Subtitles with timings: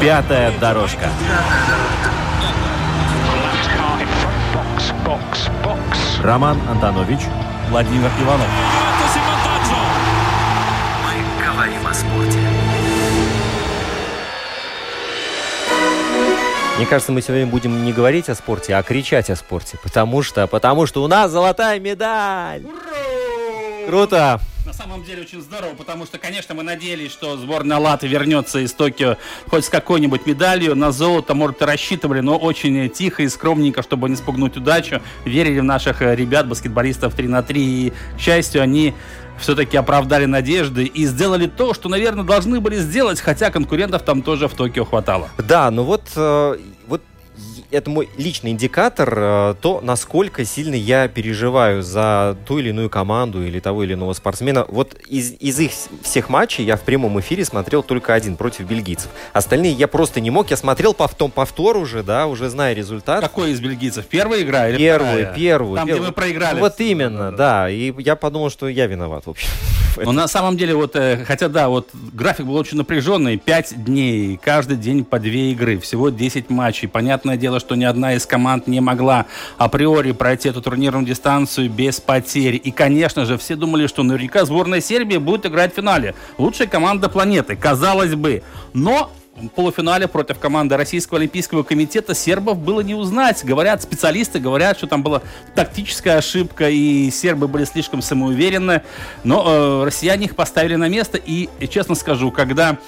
[0.00, 1.10] Пятая дорожка.
[6.22, 7.18] Роман Антонович,
[7.68, 8.46] Владимир Иванов.
[11.04, 12.38] Мы говорим о спорте.
[16.76, 19.78] Мне кажется, мы сегодня будем не говорить о спорте, а кричать о спорте.
[19.82, 22.62] Потому что, потому что у нас золотая медаль!
[23.88, 24.38] Круто!
[24.68, 28.74] На самом деле очень здорово, потому что, конечно, мы надеялись, что сборная Латы вернется из
[28.74, 29.16] Токио
[29.46, 30.76] хоть с какой-нибудь медалью.
[30.76, 35.00] На золото, может, и рассчитывали, но очень тихо и скромненько, чтобы не спугнуть удачу.
[35.24, 37.62] Верили в наших э, ребят, баскетболистов 3 на 3.
[37.62, 38.92] И, к счастью, они
[39.38, 44.48] все-таки оправдали надежды и сделали то, что, наверное, должны были сделать, хотя конкурентов там тоже
[44.48, 45.30] в Токио хватало.
[45.38, 47.00] Да, ну вот, э, вот
[47.70, 53.44] это мой личный индикатор, э, то, насколько сильно я переживаю за ту или иную команду
[53.44, 54.64] или того или иного спортсмена.
[54.68, 59.10] Вот из, из их всех матчей я в прямом эфире смотрел только один против бельгийцев.
[59.32, 60.50] Остальные я просто не мог.
[60.50, 63.20] Я смотрел повтор, повтор уже, да, уже зная результат.
[63.20, 64.06] Какой из бельгийцев?
[64.06, 65.34] Первая игра или Первую, вторая?
[65.34, 65.76] первую.
[65.76, 66.02] Там, первую.
[66.02, 66.60] где мы проиграли.
[66.60, 67.68] Вот именно, да.
[67.70, 69.48] И я подумал, что я виноват, в общем.
[70.04, 74.38] Но на самом деле, вот, э, хотя да, вот график был очень напряженный, 5 дней,
[74.42, 76.88] каждый день по 2 игры, всего 10 матчей.
[76.88, 79.26] Понятное дело, что ни одна из команд не могла
[79.56, 82.60] априори пройти эту турнирную дистанцию без потерь.
[82.62, 86.14] И, конечно же, все думали, что наверняка сборная Сербии будет играть в финале.
[86.38, 88.42] Лучшая команда планеты, казалось бы.
[88.72, 89.10] Но
[89.54, 93.44] полуфинале против команды Российского Олимпийского комитета сербов было не узнать.
[93.44, 95.22] Говорят, специалисты говорят, что там была
[95.54, 98.82] тактическая ошибка, и сербы были слишком самоуверенны.
[99.24, 101.18] Но э, россияне их поставили на место.
[101.18, 102.78] И, и честно скажу, когда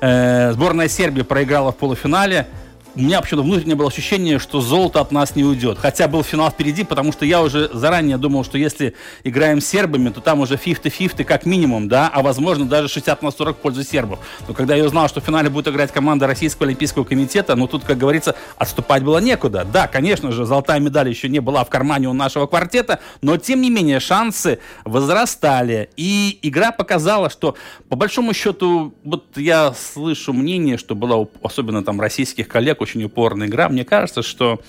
[0.00, 2.46] э, сборная Сербии проиграла в полуфинале,
[2.94, 5.78] у меня почему-то внутреннее было ощущение, что золото от нас не уйдет.
[5.78, 10.08] Хотя был финал впереди, потому что я уже заранее думал, что если играем с сербами,
[10.08, 13.84] то там уже 50-50 как минимум, да, а возможно даже 60 на 40 в пользу
[13.84, 14.18] сербов.
[14.48, 17.84] Но когда я узнал, что в финале будет играть команда Российского Олимпийского комитета, ну тут,
[17.84, 19.64] как говорится, отступать было некуда.
[19.70, 23.60] Да, конечно же, золотая медаль еще не была в кармане у нашего квартета, но тем
[23.60, 25.90] не менее шансы возрастали.
[25.96, 27.54] И игра показала, что
[27.88, 33.04] по большому счету, вот я слышу мнение, что была у- особенно там российских коллег очень
[33.04, 33.68] упорная игра.
[33.68, 34.60] Мне кажется, что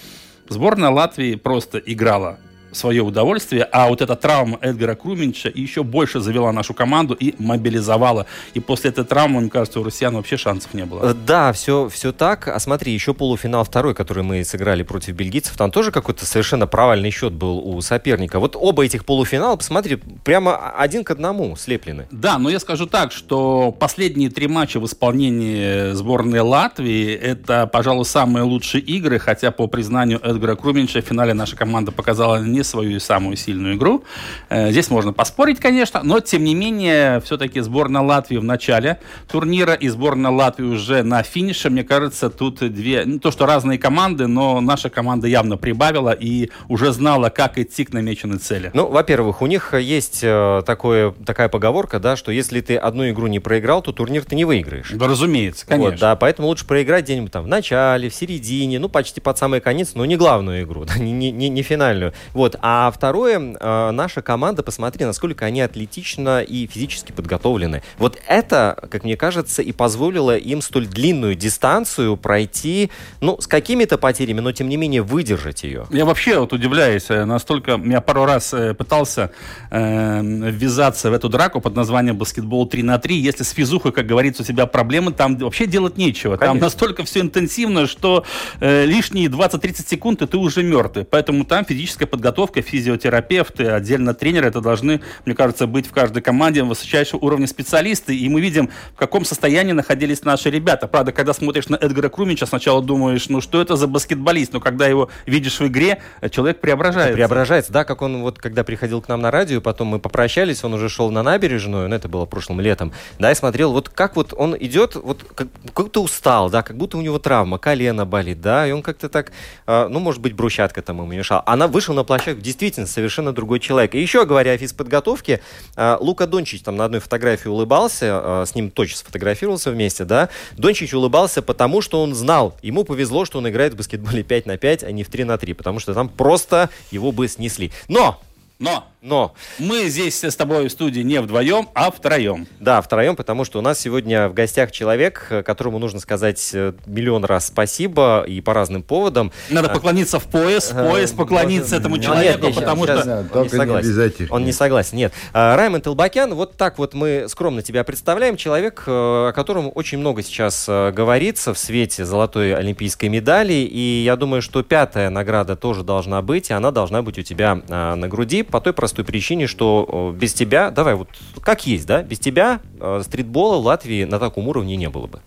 [0.50, 2.38] сборная Латвии просто играла
[2.72, 8.26] свое удовольствие, а вот эта травма Эдгара Круминча еще больше завела нашу команду и мобилизовала.
[8.54, 11.12] И после этой травмы, мне кажется, у россиян вообще шансов не было.
[11.12, 12.48] Э, Да, все, все так.
[12.48, 17.12] А смотри, еще полуфинал второй, который мы сыграли против бельгийцев, там тоже какой-то совершенно провальный
[17.12, 18.40] счет был у соперника.
[18.40, 22.08] Вот оба этих полуфинала, посмотри, прямо один к одному слеплены.
[22.12, 28.06] Да, но я скажу так, что последние три матча в исполнении сборной Латвии это, пожалуй,
[28.06, 33.00] самые лучшие игры, хотя по признанию Эдгара Круминча в финале наша команда показала не свою
[33.00, 34.04] самую сильную игру.
[34.50, 39.74] Э, Здесь можно поспорить, конечно, но тем не менее, все-таки сборная Латвии в начале турнира
[39.74, 44.28] и сборная Латвии уже на финише, мне кажется, тут две, не то что разные команды,
[44.28, 48.72] но наша команда явно прибавила и уже знала, как идти к намеченной цели.
[48.74, 53.28] Ну, во-первых, у них есть э, такое, такая поговорка, да, что если ты одну игру
[53.28, 54.92] не проиграл, то турнир ты не выиграешь.
[54.94, 55.92] Да, разумеется, конечно.
[55.92, 59.60] Вот, да, поэтому лучше проиграть где-нибудь там в начале, в середине, ну, почти под самый
[59.62, 62.14] конец, но не главную игру, да, не, не, не- не финальную.
[62.34, 67.82] Вот, а второе, э, наша команда, посмотри, насколько они атлетично и физически подготовлены.
[67.98, 73.98] Вот это, как мне кажется, и позволило им столь длинную дистанцию пройти, ну, с какими-то
[73.98, 75.88] потерями, но, тем не менее, выдержать ее.
[75.92, 79.32] Я вообще вот удивляюсь, э, настолько я пару раз э, пытался
[79.72, 83.18] э, ввязаться в эту драку под названием баскетбол 3 на 3.
[83.18, 86.38] Если с физухой, как говорится, у тебя проблемы, там вообще делать нечего.
[86.38, 86.66] Там Конечно.
[86.66, 88.26] настолько все интенсивно, что
[88.60, 91.06] э, лишние 20-30 секунд и ты уже мертвый.
[91.06, 96.64] Поэтому там физическая подготовка, физиотерапевты, отдельно тренеры, это должны, мне кажется, быть в каждой команде
[96.64, 98.16] высочайшего уровня специалисты.
[98.16, 100.88] И мы видим, в каком состоянии находились наши ребята.
[100.88, 104.54] Правда, когда смотришь на Эдгара Крумича, сначала думаешь, ну что это за баскетболист?
[104.54, 107.14] Но когда его видишь в игре, э, человек преображается.
[107.14, 110.74] Преображается, да, как он вот, когда приходил к нам на радио, потом мы попрощались, он
[110.74, 114.34] уже шел на набережную, ну, это было прошлым летом, да, и смотрел, вот как вот
[114.36, 118.42] он идет, вот как, как будто устал, да, как будто у него травма, колено болит,
[118.42, 119.32] да, и он как-то так,
[119.68, 121.44] э, ну, может быть, брусчатка там ему мешала.
[121.46, 123.96] Она вышел на площадку, человек действительно совершенно другой человек.
[123.96, 125.42] И еще говоря о физподготовке,
[125.76, 130.30] а, Лука Дончич там на одной фотографии улыбался, а, с ним точно сфотографировался вместе, да.
[130.58, 134.58] Дончич улыбался потому, что он знал, ему повезло, что он играет в баскетболе 5 на
[134.58, 137.72] 5, а не в 3 на 3, потому что там просто его бы снесли.
[137.88, 138.22] Но
[138.60, 142.48] Но но, мы здесь с тобой в студии не вдвоем, а втроем.
[142.60, 146.74] да, втроем, потому что у нас сегодня в гостях человек, э, которому нужно сказать э,
[146.86, 149.32] миллион раз спасибо и по разным поводам.
[149.50, 153.26] Надо поклониться в пояс, в пояс Э, поклониться этому Нет, человеку, нет, потому сейчас- что...
[153.34, 154.28] он не согласен.
[154.30, 155.14] Он не согласен, нет.
[155.34, 158.36] А, Раймонд Илбакян, вот так вот мы скромно тебя представляем.
[158.36, 163.54] Человек, э, о котором очень много сейчас э, говорится в свете золотой олимпийской медали.
[163.54, 167.62] И я думаю, что пятая награда тоже должна быть, и она должна быть у тебя
[167.70, 171.10] а, на груди по той простой причине, что э, без тебя, давай вот
[171.42, 175.22] как есть, да, без тебя э, стритбола в Латвии на таком уровне не было бы.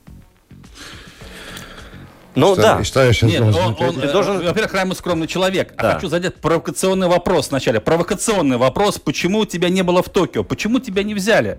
[2.34, 2.84] Ну Что- да.
[2.84, 4.04] Что я сейчас Нет, должен он, он, ответить?
[4.04, 5.74] э, должен- во-первых, Раймон скромный человек.
[5.76, 5.92] Да.
[5.92, 7.78] А хочу задать провокационный вопрос вначале.
[7.80, 10.42] Провокационный вопрос, почему тебя не было в Токио?
[10.42, 11.58] Почему тебя не взяли?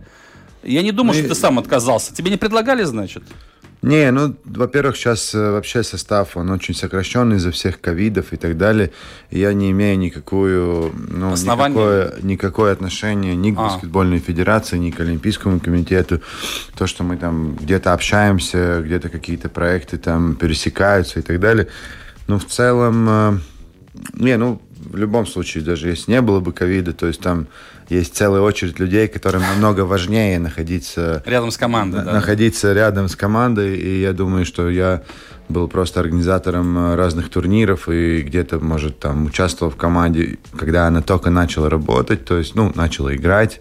[0.63, 2.15] Я не думаю, Ну, что ты сам отказался.
[2.15, 3.21] Тебе не предлагали, значит?
[3.83, 8.57] Не, ну, во-первых, сейчас э, вообще состав, он очень сокращенный из-за всех ковидов и так
[8.57, 8.91] далее.
[9.30, 13.63] И я не имею никакую, ну, никакое, никакое отношение ни к А.
[13.63, 16.21] баскетбольной федерации, ни к Олимпийскому комитету.
[16.77, 21.68] То, что мы там где-то общаемся, где-то какие-то проекты там пересекаются и так далее.
[22.27, 23.38] Ну, в целом, э,
[24.13, 27.47] не, ну, в любом случае, даже если не было бы ковида, то есть там
[27.89, 32.13] есть целая очередь людей, которым намного важнее находиться Рядом с командой, на- да.
[32.13, 35.03] находиться рядом с командой, и я думаю, что я
[35.50, 41.29] был просто организатором разных турниров и где-то, может, там участвовал в команде, когда она только
[41.29, 43.59] начала работать, то есть, ну, начала играть.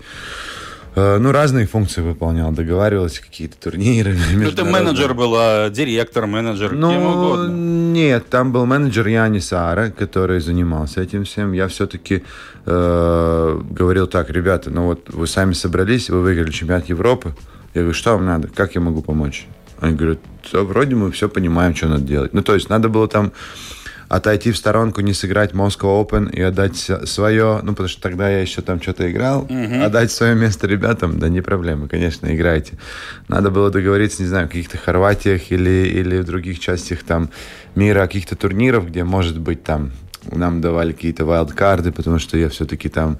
[0.94, 4.16] Э, Ну, разные функции выполнял, договаривался, какие-то турниры.
[4.34, 7.48] Ну, ты менеджер был, а, директор, менеджер, кем Ну, угодно.
[7.92, 11.52] нет, там был менеджер Янис Ара, который занимался этим всем.
[11.52, 12.22] Я все-таки
[12.66, 17.34] говорил так, ребята, ну вот вы сами собрались, вы выиграли чемпионат Европы.
[17.74, 18.48] Я говорю, что вам надо?
[18.48, 19.46] Как я могу помочь?
[19.80, 20.18] Они говорят,
[20.52, 22.32] «Да, вроде мы все понимаем, что надо делать.
[22.34, 23.32] Ну, то есть надо было там
[24.12, 28.43] отойти в сторонку, не сыграть Moscow Open и отдать свое, ну, потому что тогда я
[28.43, 29.49] еще там что-то играл,
[29.82, 32.75] отдать свое место ребятам, да не проблема, конечно, играйте.
[33.29, 37.31] Надо было договориться, не знаю, в каких-то Хорватиях или, или в других частях там
[37.75, 39.93] мира, каких-то турниров, где, может быть, там
[40.31, 43.19] нам давали какие-то вайлдкарды, потому что я все-таки там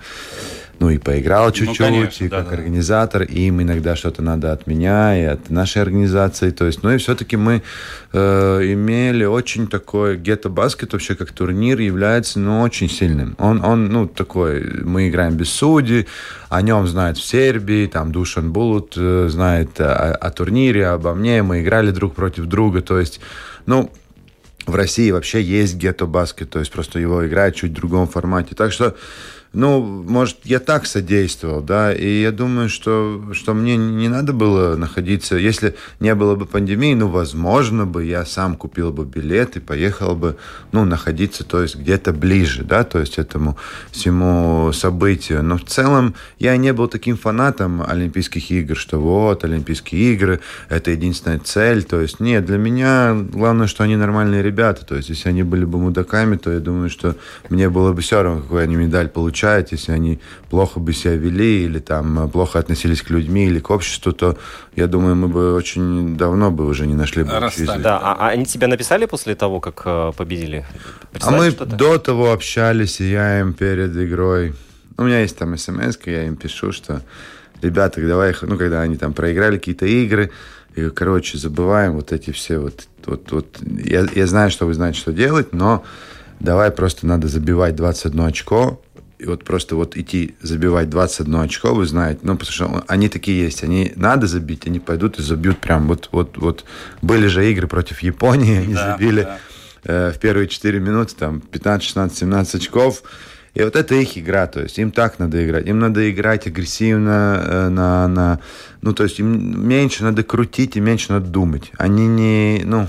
[0.82, 2.55] ну и поиграл чуть-чуть, конечно, и да, как да.
[2.56, 6.50] организатор, и им иногда что-то надо от меня и от нашей организации.
[6.50, 7.62] То есть, ну и все-таки мы
[8.12, 13.37] э, имели очень такой гетто-баскет, вообще как турнир является, ну, очень сильным.
[13.38, 16.08] Он, он, ну, такой, мы играем без судей,
[16.49, 21.44] о нем знают в Сербии, там Душан Булут э, знает о, о турнире, обо мне,
[21.44, 23.20] мы играли друг против друга, то есть,
[23.67, 23.93] ну,
[24.67, 28.56] в России вообще есть гетто-баскет, то есть просто его играют чуть в другом формате.
[28.56, 28.96] Так что,
[29.52, 34.76] ну, может, я так содействовал, да, и я думаю, что, что мне не надо было
[34.76, 39.60] находиться, если не было бы пандемии, ну, возможно бы я сам купил бы билет и
[39.60, 40.37] поехал бы,
[40.72, 43.58] ну, находиться, то есть где-то ближе, да, то есть этому
[43.90, 45.43] всему событию.
[45.43, 50.40] Но в целом я не был таким фанатом Олимпийских игр, что вот, Олимпийские игры,
[50.70, 55.10] это единственная цель, то есть нет, для меня главное, что они нормальные ребята, то есть
[55.10, 57.16] если они были бы мудаками, то я думаю, что
[57.50, 59.08] мне было бы все равно, какую они медаль
[59.43, 60.19] получают, если они
[60.50, 64.37] плохо бы себя вели или там плохо относились к людьми или к обществу, то
[64.77, 67.82] я думаю, мы бы очень давно бы уже не нашли бы язык.
[67.82, 70.65] Да, а, а они тебя написали после того, как э, победили?
[71.20, 71.77] А мы что-то?
[71.77, 74.55] до того общались, и я им перед игрой...
[74.99, 77.01] У меня есть там смс, я им пишу, что
[77.63, 80.31] ребята, давай, ну, когда они там проиграли какие-то игры,
[80.77, 82.87] и, короче, забываем вот эти все вот...
[83.06, 85.82] вот, вот я, я знаю, что вы знаете, что делать, но
[86.41, 88.81] давай просто надо забивать 21 очко,
[89.22, 93.44] и вот просто вот идти забивать 21 очко, вы знаете, ну, потому что они такие
[93.44, 96.64] есть, они надо забить, они пойдут и забьют прям вот, вот, вот.
[97.02, 99.38] Были же игры против Японии, они Да, забили да.
[99.84, 103.02] э, в первые 4 минуты там 15, 16, 17 очков.
[103.55, 105.67] И вот это их игра, то есть им так надо играть.
[105.69, 108.41] Им надо играть агрессивно, э, на, на,
[108.81, 111.70] ну, то есть им меньше надо крутить и меньше надо думать.
[111.79, 112.88] Они не, ну,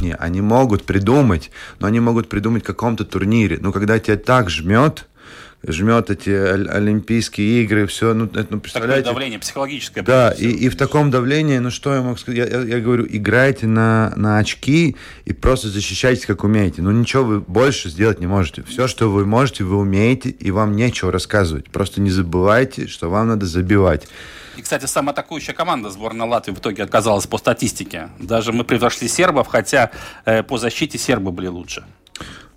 [0.00, 3.58] не, они могут придумать, но они могут придумать в каком-то турнире.
[3.60, 5.06] Но когда тебя так жмет,
[5.66, 10.02] жмет эти ол- Олимпийские игры, все, ну, это, ну Такое представляете, давление психологическое.
[10.02, 12.38] да, и, и в таком давлении, ну что я мог сказать?
[12.50, 16.82] Я, я- я говорю, играйте на, на очки и просто защищайтесь, как умеете.
[16.82, 18.62] Ну ничего вы больше сделать не можете.
[18.62, 21.70] Все, что вы можете, вы умеете, и вам нечего рассказывать.
[21.70, 24.06] Просто не забывайте, что вам надо забивать.
[24.56, 28.08] И, кстати, самая атакующая команда сборной Латвии в итоге отказалась по статистике.
[28.18, 29.90] Даже мы превзошли сербов, хотя
[30.24, 31.84] э, по защите сербы были лучше.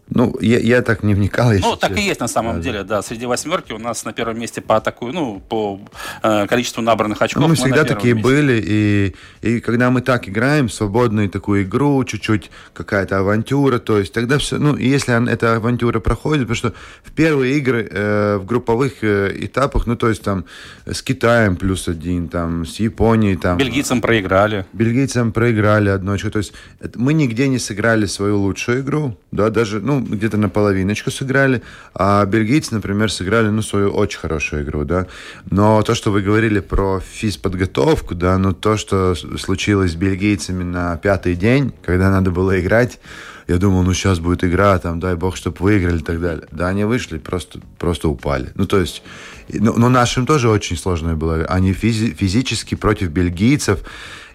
[0.10, 1.51] Ну, я, я так не вникал.
[1.51, 2.08] если Ну, так и честно.
[2.08, 3.01] есть на самом Да, деле, да.
[3.01, 5.80] Среди восьмерки у нас на первом месте по такую, ну, по
[6.24, 7.42] э, количеству набранных очков.
[7.42, 8.30] Ну, мы на всегда такие месте.
[8.30, 14.12] были, и, и когда мы так играем, свободную такую игру, чуть-чуть какая-то авантюра, то есть
[14.13, 16.74] тогда все, ну, и если эта авантюра проходит, потому что
[17.04, 20.46] в первые игры э, в групповых э, этапах, ну, то есть там
[20.86, 23.58] с Китаем плюс один, там с Японией, там...
[23.58, 24.66] Бельгийцам проиграли.
[24.74, 26.30] Бельгийцам проиграли одну очко.
[26.32, 26.54] То есть
[26.96, 31.62] мы нигде не сыграли свою лучшую игру, да, даже, ну, где-то на половиночку сыграли,
[31.94, 35.08] а бельгийцы, например, сыграли, ну, свою очень хорошую игру, да.
[35.50, 40.98] Но то, что вы говорили про физподготовку, да, ну, то, что случилось с бельгийцами на
[40.98, 43.00] пятый день, когда надо было играть,
[43.48, 46.46] я думал, ну, сейчас будет игра, там, дай бог, чтобы выиграли и так далее.
[46.51, 48.51] Да, они вышли, просто, просто упали.
[48.53, 49.01] Ну, то есть,
[49.48, 51.46] и- ну, но нашим тоже очень сложно было.
[51.46, 53.79] Они физи- физически против бельгийцев.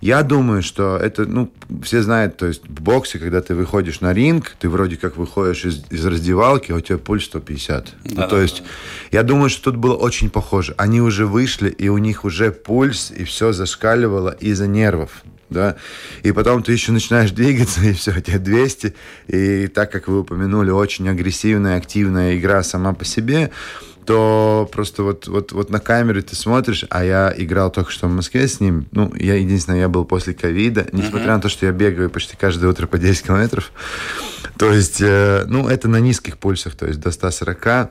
[0.05, 1.51] Я думаю, что это, ну,
[1.83, 5.65] все знают, то есть в боксе, когда ты выходишь на ринг, ты вроде как выходишь
[5.65, 7.95] из, из раздевалки, а у тебя пульс 150.
[8.11, 8.63] ну, то есть,
[9.13, 10.75] я думаю, что тут было очень похоже.
[10.77, 15.23] Они уже вышли, и у них уже пульс, и все зашкаливало из-за нервов.
[15.49, 15.77] Да?
[16.23, 18.95] И потом ты еще начинаешь двигаться, и все, у тебя 200.
[19.29, 23.53] И так как вы упомянули, очень агрессивная, активная игра сама по себе,
[24.05, 28.13] то просто вот, вот, вот на камере ты смотришь, а я играл только что в
[28.13, 28.87] Москве с ним.
[28.93, 32.71] Ну, я единственное, я был после ковида, несмотря на то, что я бегаю почти каждое
[32.71, 33.73] утро по 10 километров.
[34.59, 37.91] То есть, э, ну, это на низких пульсах, то есть до 140.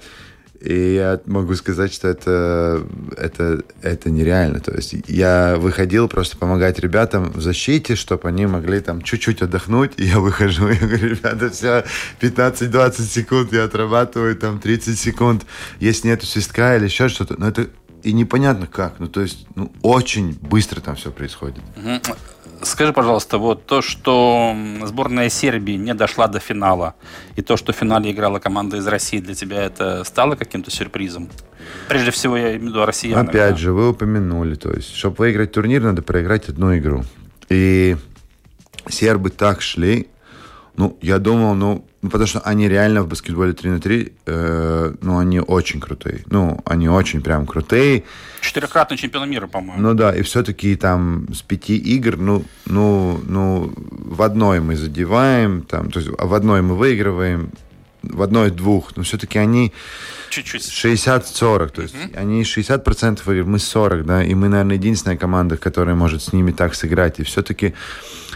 [0.63, 4.61] И я могу сказать, что это, это, это нереально.
[4.61, 9.91] То есть я выходил просто помогать ребятам в защите, чтобы они могли там чуть-чуть отдохнуть.
[9.97, 11.83] И я выхожу, и говорю, ребята, все,
[12.21, 15.45] 15-20 секунд я отрабатываю, там 30 секунд.
[15.81, 17.67] Если нету свистка или еще что-то, но это
[18.01, 18.99] и непонятно как.
[18.99, 21.61] Ну, то есть, ну, очень быстро там все происходит.
[22.63, 26.95] Скажи, пожалуйста, вот то, что сборная Сербии не дошла до финала,
[27.35, 31.29] и то, что в финале играла команда из России, для тебя это стало каким-то сюрпризом?
[31.87, 33.27] Прежде всего, я имею в виду россиян.
[33.27, 37.03] Опять же, вы упомянули, то есть, чтобы выиграть турнир, надо проиграть одну игру.
[37.49, 37.97] И
[38.87, 40.07] сербы так шли,
[40.75, 44.93] ну, я думал, ну, ну, потому что они реально в баскетболе 3 на 3, э,
[45.01, 46.23] ну, они очень крутые.
[46.29, 48.03] Ну, они очень прям крутые.
[48.41, 49.81] Четырехкратный чемпион мира, по-моему.
[49.81, 55.61] Ну да, и все-таки там с пяти игр, ну, ну, ну, в одной мы задеваем,
[55.61, 57.51] там, то есть в одной мы выигрываем,
[58.03, 59.73] в одной двух, но все-таки они
[60.29, 60.63] Чуть-чуть.
[60.63, 65.95] 60-40, то есть они 60% выиграли, мы 40, да, и мы, наверное, единственная команда, которая
[65.95, 67.19] может с ними так сыграть.
[67.19, 67.73] И все-таки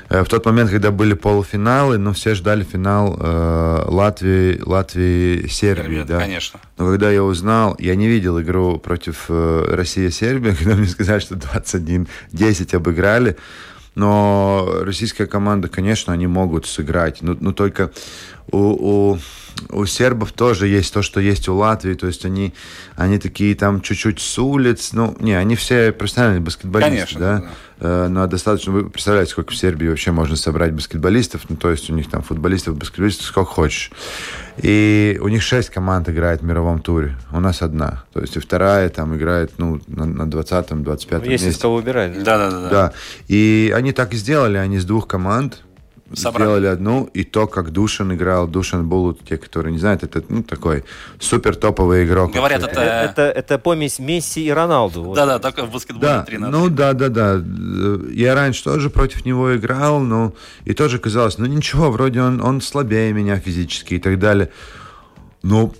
[0.09, 6.03] э, в тот момент, когда были полуфиналы, ну, все ждали финал э, Латвии, Латвии, Сербии,
[6.07, 6.19] да.
[6.19, 6.59] Конечно.
[6.77, 11.35] Но когда я узнал, я не видел игру против э, России-Сербии, когда мне сказали, что
[11.35, 13.37] 21-10 обыграли,
[13.95, 17.91] но российская команда, конечно, они могут сыграть, но, но только
[18.51, 19.19] у, у,
[19.69, 22.53] у сербов тоже есть то, что есть у Латвии, то есть они,
[22.95, 27.49] они такие там чуть-чуть с улиц, ну, не, они все профессиональные баскетболисты, Конечно, да, да.
[27.79, 31.89] Э, но достаточно, вы представляете, сколько в Сербии вообще можно собрать баскетболистов, ну, то есть
[31.89, 33.91] у них там футболистов, баскетболистов сколько хочешь.
[34.57, 38.39] И у них шесть команд играет в мировом туре, у нас одна, то есть и
[38.39, 41.61] вторая там играет, ну, на, на 20-м, 25-м Есть из месте.
[41.61, 42.23] кого выбирать.
[42.23, 42.37] да?
[42.37, 42.69] Да-да-да.
[42.69, 42.93] Да,
[43.27, 45.63] и они так и сделали, они с двух команд
[46.13, 46.45] Собрали.
[46.45, 50.43] сделали одну, и то, как Душан играл, Душан Булут, те, которые не знают, это, ну,
[50.43, 50.83] такой
[51.19, 52.31] супер топовый игрок.
[52.33, 52.79] Говорят, вообще.
[52.79, 52.81] это...
[52.81, 55.03] Это, это помесь Месси и Роналду.
[55.03, 55.15] вот.
[55.15, 56.75] Да-да, только в баскетболе Да, 3 на ну 3.
[56.75, 57.41] да, да, да.
[58.11, 60.33] Я раньше тоже против него играл, но
[60.65, 64.49] и тоже казалось, ну ничего, вроде он, он слабее меня физически и так далее.
[65.43, 65.73] Но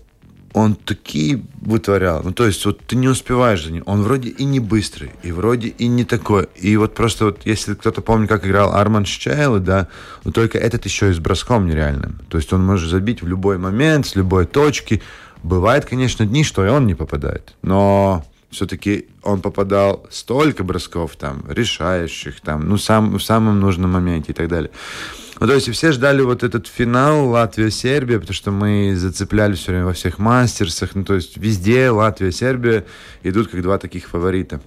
[0.58, 2.24] он такие вытворял.
[2.24, 3.84] Ну, то есть, вот ты не успеваешь за ним.
[3.86, 6.48] Он вроде и не быстрый, и вроде и не такой.
[6.56, 9.88] И вот просто вот, если кто-то помнит, как играл Арман Шчайло, да,
[10.24, 12.20] но только этот еще и с броском нереальным.
[12.30, 15.04] То есть он может забить в любой момент, с любой точки.
[15.44, 17.54] Бывает, конечно, дни, что и он не попадает.
[17.62, 24.32] Но все-таки он попадал столько бросков там, решающих там, ну, сам, в самом нужном моменте
[24.32, 24.72] и так далее.
[25.40, 29.86] Ну, то есть все ждали вот этот финал Латвия-Сербия, потому что мы зацепляли все время
[29.86, 32.86] во всех мастерсах, ну, то есть везде Латвия-Сербия
[33.24, 34.60] идут как два таких фаворита.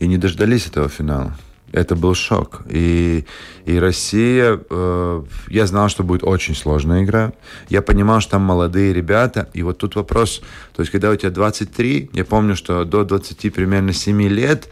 [0.00, 1.36] И не дождались этого финала.
[1.72, 2.62] Это был шок.
[2.68, 3.24] И,
[3.64, 7.32] и Россия, э, я знал, что будет очень сложная игра.
[7.68, 9.48] Я понимал, что там молодые ребята.
[9.52, 10.42] И вот тут вопрос,
[10.74, 14.68] то есть когда у тебя 23, я помню, что до 20 примерно 7 лет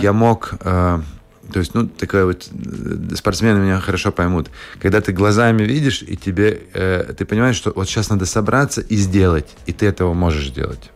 [0.00, 0.54] я мог...
[0.60, 1.00] э,
[1.52, 4.50] то есть, ну, такой вот э, спортсмены меня хорошо поймут.
[4.80, 8.96] Когда ты глазами видишь, и тебе, э, ты понимаешь, что вот сейчас надо собраться и
[8.96, 10.90] сделать, и ты этого можешь сделать.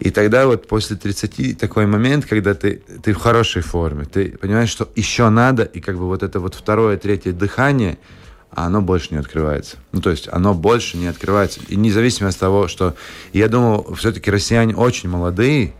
[0.00, 4.68] И тогда вот после 30 такой момент, когда ты, ты в хорошей форме, ты понимаешь,
[4.68, 7.98] что еще надо, и как бы вот это вот второе, третье дыхание,
[8.50, 9.76] а оно больше не открывается.
[9.92, 11.60] Ну, то есть оно больше не открывается.
[11.68, 12.94] И независимо от того, что...
[13.32, 15.74] Я думал, все-таки россияне очень молодые,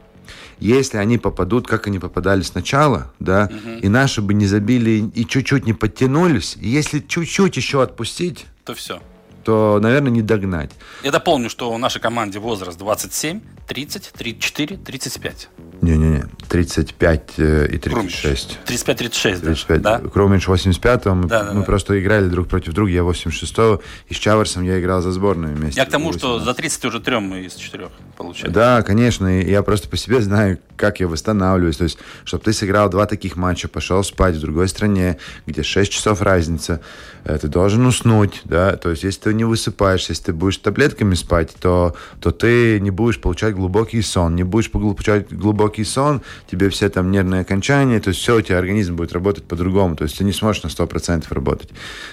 [0.58, 3.50] если они попадут, как они попадали сначала, да,
[3.82, 8.74] и наши бы не забили и чуть-чуть не подтянулись, и если чуть-чуть еще отпустить, То
[8.74, 9.00] все.
[9.46, 10.72] То, наверное, не догнать.
[11.04, 15.48] Я дополню, что в нашей команде возраст 27, 30, 34, 35.
[15.82, 18.58] Не-не-не, 35 э, и 36.
[18.66, 19.82] 35-36 даже, 35.
[19.82, 19.98] да?
[20.00, 21.14] Кроменш 85-го.
[21.14, 21.66] Мы, Да, да, мы да.
[21.66, 22.90] просто играли друг против друга.
[22.90, 23.80] Я 86-го.
[24.08, 25.78] И с Чаверсом я играл за сборную вместе.
[25.80, 26.44] Я к тому, что 18.
[26.44, 28.52] за 30 ты уже трем из четырех получается.
[28.52, 29.40] Да, конечно.
[29.40, 31.76] Я просто по себе знаю, как я восстанавливаюсь.
[31.76, 35.90] То есть, чтобы ты сыграл два таких матча, пошел спать в другой стране, где 6
[35.90, 36.80] часов разница,
[37.24, 38.76] э, ты должен уснуть, да.
[38.76, 42.90] То есть, если ты не высыпаешься, если ты будешь таблетками спать, то, то ты не
[42.90, 44.36] будешь получать глубокий сон.
[44.36, 48.58] Не будешь получать глубокий сон, тебе все там нервные окончания, то есть все, у тебя
[48.58, 49.96] организм будет работать по-другому.
[49.96, 51.70] То есть ты не сможешь на 100% работать.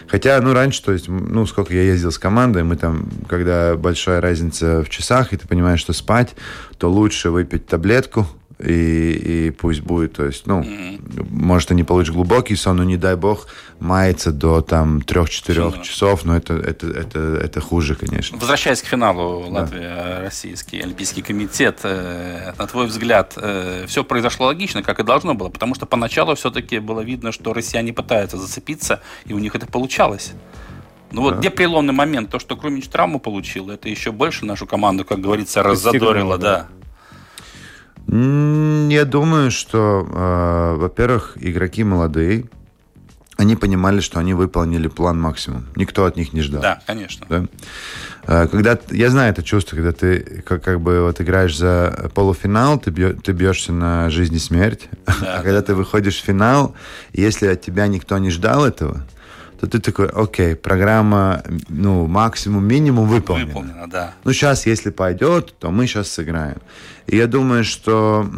[0.08, 4.22] Хотя, ну, раньше, то есть, ну, сколько я ездил с командой, мы там, когда большая
[4.22, 6.36] разница в часах, и ты понимаешь, что спать,
[6.84, 8.28] то лучше выпить таблетку,
[8.60, 10.66] и, и пусть будет, то есть, ну,
[11.30, 13.48] может, ты не получишь глубокий сон, но не дай бог
[13.80, 18.38] мается до там 3-4 Ну, часов, но это, это, это, это хуже, конечно.
[18.38, 23.38] Возвращаясь к финалу Латвия-Российский Олимпийский комитет, э, на твой взгляд,
[23.88, 25.48] все произошло логично, как и должно было?
[25.48, 30.34] Потому что поначалу все-таки было видно, что россияне пытаются зацепиться, и у них это получалось.
[31.14, 32.30] Ну вот где переломный момент?
[32.32, 36.68] То, что Крумич травму получил, это еще больше нашу команду, как говорится, раззадорило, да.
[38.08, 42.46] М, Я думаю, что, э, во-первых, игроки молодые,
[43.38, 45.66] они понимали, что они выполнили план максимум.
[45.76, 46.62] Никто от них не ждал.
[46.62, 47.26] Да, конечно.
[47.30, 47.46] да?
[48.28, 52.78] Э, Когда я знаю это чувство, когда ты как, как бы вот играешь за полуфинал,
[52.80, 56.76] ты, бьё- ты бьешься на жизнь и смерть, а когда ты выходишь в финал,
[57.14, 59.04] если от тебя никто не ждал этого,
[59.64, 63.48] то ты такой, окей, программа, ну, максимум, минимум выполнена.
[63.48, 64.14] Выполнено, да.
[64.26, 66.58] Ну, сейчас, если пойдет, то мы сейчас сыграем.
[67.08, 68.30] И я думаю, что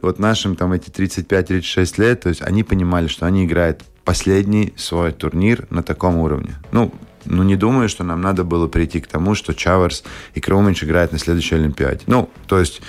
[0.00, 5.12] вот нашим там эти 35-36 лет, то есть они понимали, что они играют последний свой
[5.12, 6.54] турнир на таком уровне.
[6.72, 6.94] Ну,
[7.26, 11.12] ну, не думаю, что нам надо было прийти к тому, что Чаверс и Кроумич играют
[11.12, 12.04] на следующей Олимпиаде.
[12.06, 12.80] Ну, то есть,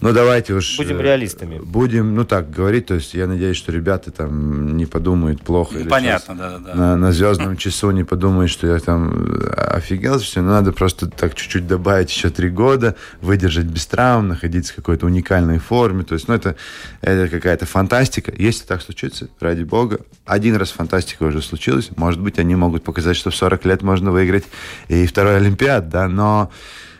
[0.00, 0.76] ну, давайте уж...
[0.76, 1.58] Будем э, реалистами.
[1.58, 5.74] Будем, ну, так говорить, то есть я надеюсь, что ребята там не подумают плохо.
[5.74, 6.74] Ну, или понятно, да-да-да.
[6.74, 10.42] На, на звездном часу не подумают, что я там э, офигел, все.
[10.42, 15.58] Надо просто так чуть-чуть добавить еще три года, выдержать без травм, находиться в какой-то уникальной
[15.58, 16.04] форме.
[16.04, 16.56] То есть, ну, это,
[17.00, 18.32] это какая-то фантастика.
[18.36, 23.16] Если так случится, ради бога, один раз фантастика уже случилась, может быть, они могут показать,
[23.16, 24.44] что в 40 лет можно выиграть
[24.88, 26.50] и второй Олимпиад, да, но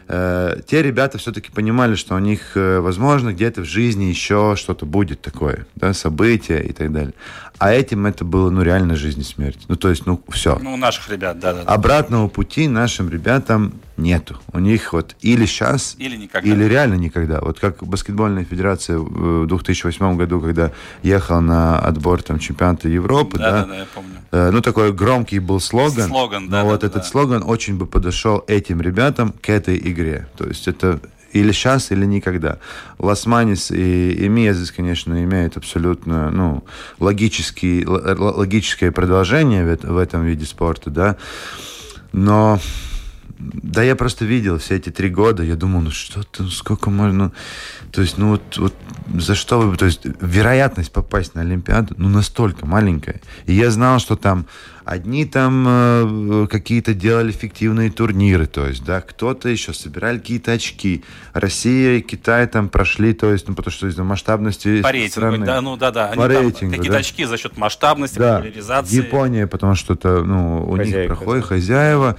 [0.09, 4.87] э, те ребята все-таки понимали, что у них, э, возможно, где-то в жизни еще что-то
[4.87, 7.15] будет такое, да, события и так далее.
[7.59, 9.61] А этим это было, ну, реально жизнь и смерть.
[9.69, 10.59] Ну, то есть, ну, все.
[10.61, 11.73] Ну, у наших ребят, да-да-да.
[11.73, 14.37] Обратного пути нашим ребятам нету.
[14.53, 16.49] У них вот или сейчас, Или никогда.
[16.49, 17.41] или реально никогда.
[17.41, 23.51] Вот как баскетбольная федерация в 2008 году, когда ехал на отбор там чемпионата Европы, да,
[23.63, 24.11] Да-да-да, я помню.
[24.33, 26.09] Э, Ну, такой громкий был слоган.
[26.09, 27.09] Слоган, но да, вот да, этот да.
[27.09, 30.27] слоган очень бы подошел этим ребятам к этой игре.
[30.37, 31.01] То есть это
[31.33, 32.59] или сейчас, или никогда.
[32.99, 36.65] Ласманис и, и Миязис, конечно, имеют абсолютно ну,
[37.01, 41.17] логический, логическое продолжение в, в этом виде спорта, да.
[42.13, 42.61] Но
[43.53, 46.91] да, я просто видел все эти три года, я думал, ну что ты, ну сколько
[46.91, 47.33] можно,
[47.93, 48.75] то есть, ну вот, вот
[49.15, 53.21] за что вы, то есть вероятность попасть на Олимпиаду, ну настолько маленькая.
[53.47, 54.47] И я знал, что там
[54.85, 61.05] одни там э, какие-то делали фиктивные турниры, то есть, да, кто-то еще собирали какие-то очки.
[61.33, 65.47] Россия и Китай там прошли, то есть, ну потому что из-за масштабности По рейтингу, страны.
[65.47, 66.07] да, ну да-да.
[66.09, 66.99] Они По там рейтингу, какие-то да.
[66.99, 68.97] очки за счет масштабности, Да, популяризации.
[68.97, 71.49] Япония, потому что это, ну, у них Хозяйка, проходит да.
[71.49, 72.17] хозяева.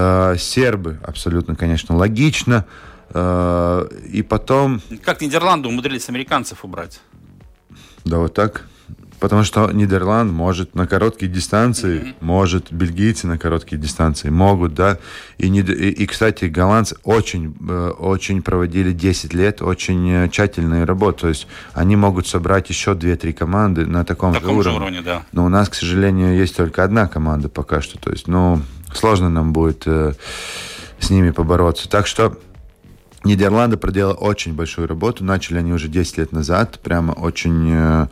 [0.00, 2.64] Э, сербы, абсолютно, конечно, логично.
[3.10, 7.00] Э, и потом, Как Нидерланды умудрились американцев убрать?
[8.04, 8.64] да, вот так.
[9.18, 14.98] Потому что Нидерланд может на короткие дистанции, может бельгийцы на короткие дистанции, могут, да.
[15.38, 21.22] И, и, и, кстати, голландцы очень, э, очень проводили 10 лет, очень тщательную работу.
[21.22, 24.76] То есть они могут собрать еще 2-3 команды на таком, таком же уровне.
[24.76, 25.26] уровне, да.
[25.32, 27.98] Но у нас, к сожалению, есть только одна команда пока что.
[27.98, 30.14] То есть, ну, сложно нам будет э,
[30.98, 31.88] с ними побороться.
[31.88, 32.38] Так что
[33.24, 35.24] Нидерланды проделали очень большую работу.
[35.24, 36.80] Начали они уже 10 лет назад.
[36.82, 37.70] Прямо очень...
[37.72, 38.06] э,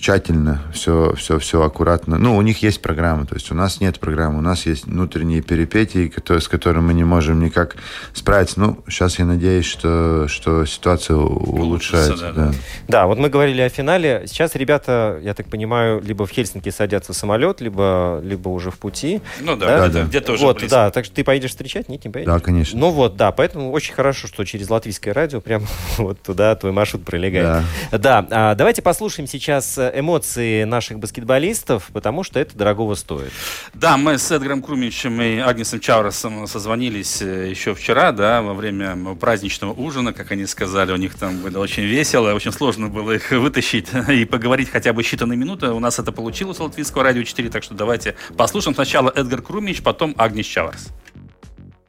[0.00, 2.18] тщательно, все, все, все аккуратно.
[2.18, 5.42] Ну, у них есть программа, то есть у нас нет программы, у нас есть внутренние
[5.42, 7.76] перипетии, которые, с которыми мы не можем никак
[8.14, 8.58] справиться.
[8.58, 12.32] Ну, сейчас я надеюсь, что, что ситуация улучшается.
[12.32, 12.52] Да, да.
[12.88, 14.24] да, вот мы говорили о финале.
[14.26, 18.78] Сейчас ребята, я так понимаю, либо в Хельсинки садятся в самолет, либо, либо уже в
[18.78, 19.20] пути.
[19.40, 20.04] Ну да, да, да.
[20.04, 20.76] где-то уже Вот, близко.
[20.76, 22.32] да, так что ты поедешь встречать, нет, не поедешь?
[22.32, 22.78] Да, конечно.
[22.78, 25.66] Ну вот, да, поэтому очень хорошо, что через латвийское радио прям
[25.98, 27.64] вот туда твой маршрут пролегает.
[27.90, 33.32] Да, да а, давайте послушаем сейчас эмоции наших баскетболистов, потому что это дорогого стоит.
[33.74, 38.96] Да, мы с Эдгаром Крумичем и Агнесом Чауросом созвонились э, еще вчера, да, во время
[39.14, 43.30] праздничного ужина, как они сказали, у них там было очень весело, очень сложно было их
[43.30, 45.68] вытащить и поговорить хотя бы считанные минуты.
[45.68, 49.82] У нас это получилось у Латвийского радио 4, так что давайте послушаем сначала Эдгар Крумич,
[49.82, 50.88] потом Агнес Чаурос.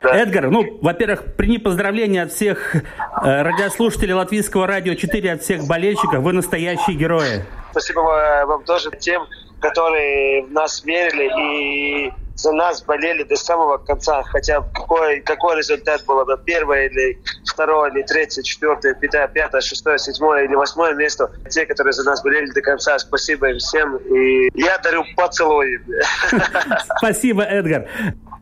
[0.01, 0.15] Да.
[0.15, 2.81] Эдгар, ну, во-первых, прими поздравления от всех э,
[3.21, 6.23] радиослушателей Латвийского радио 4, от всех болельщиков.
[6.23, 7.45] Вы настоящие герои.
[7.71, 7.99] Спасибо
[8.45, 9.27] вам тоже тем,
[9.59, 14.23] которые в нас верили и за нас болели до самого конца.
[14.23, 19.97] Хотя какой, какой результат было бы первое или второе, или третье, четвертое, пятое, пятое, шестое,
[19.99, 21.31] седьмое или восьмое место.
[21.49, 23.97] Те, которые за нас болели до конца, спасибо им всем.
[23.97, 25.79] И я дарю поцелуй.
[26.97, 27.87] Спасибо, Эдгар.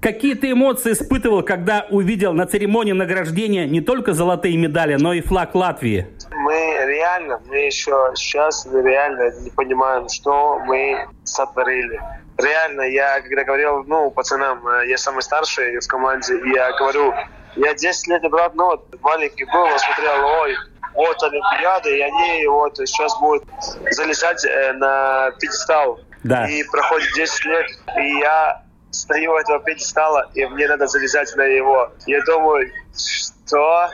[0.01, 5.19] Какие ты эмоции испытывал, когда увидел на церемонии награждения не только золотые медали, но и
[5.19, 6.07] флаг Латвии?
[6.31, 6.53] Мы
[6.85, 11.99] реально, мы еще сейчас реально не понимаем, что мы сотворили.
[12.37, 17.13] Реально, я когда говорил, ну, пацанам, э, я самый старший в команде, и я говорю,
[17.55, 20.55] я 10 лет, брат, ну, вот, маленький был, смотрел, ой,
[20.93, 23.43] вот Олимпиады, и они вот сейчас будут
[23.91, 25.99] залезать э, на пьедестал.
[26.23, 26.47] Да.
[26.49, 27.65] И проходит 10 лет,
[27.97, 31.91] и я стою у этого пьедестала, и мне надо залезать на него.
[32.05, 33.89] Я думаю, что?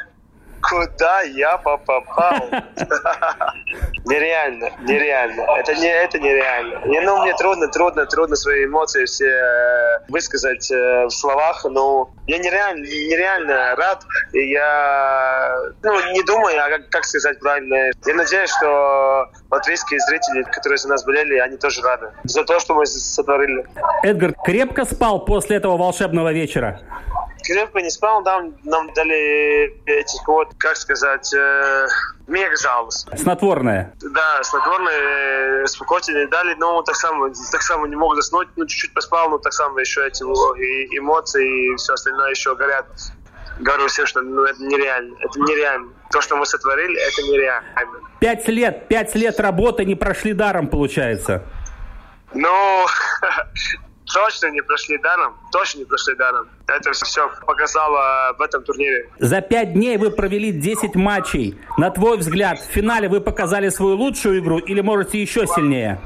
[0.69, 2.49] Куда я попал?
[4.05, 5.41] Нереально, нереально.
[5.57, 6.79] Это не это нереально.
[6.85, 12.11] И, ну, мне трудно, трудно, трудно свои эмоции все э, высказать э, в словах, но
[12.27, 14.03] я нереально, нереально рад.
[14.31, 17.91] И я ну, не думаю, а как, как сказать правильно.
[18.05, 22.75] Я надеюсь, что латвийские зрители, которые за нас болели, они тоже рады за то, что
[22.75, 23.65] мы сотворили.
[24.03, 26.79] Эдгар крепко спал после этого волшебного вечера?
[27.45, 31.87] Крепко не спал, нам, нам дали этих вот, как сказать, э,
[32.27, 33.05] мегзалус.
[33.15, 33.93] Снотворное?
[34.01, 38.93] Да, снотворное, э, спокойствие дали, но так само, так само не мог заснуть, ну, чуть-чуть
[38.93, 42.85] поспал, но так само еще эти и эмоции и все остальное еще горят.
[43.59, 45.93] Говорю всем, что ну, это нереально, это нереально.
[46.11, 47.99] То, что мы сотворили, это нереально.
[48.19, 51.43] Пять лет, пять лет работы не прошли даром, получается.
[52.33, 52.85] Ну,
[54.13, 56.47] точно не прошли даром, точно не прошли даром.
[56.67, 59.09] Это все показало в этом турнире.
[59.19, 61.57] За пять дней вы провели 10 матчей.
[61.77, 65.99] На твой взгляд, в финале вы показали свою лучшую игру или можете еще сильнее?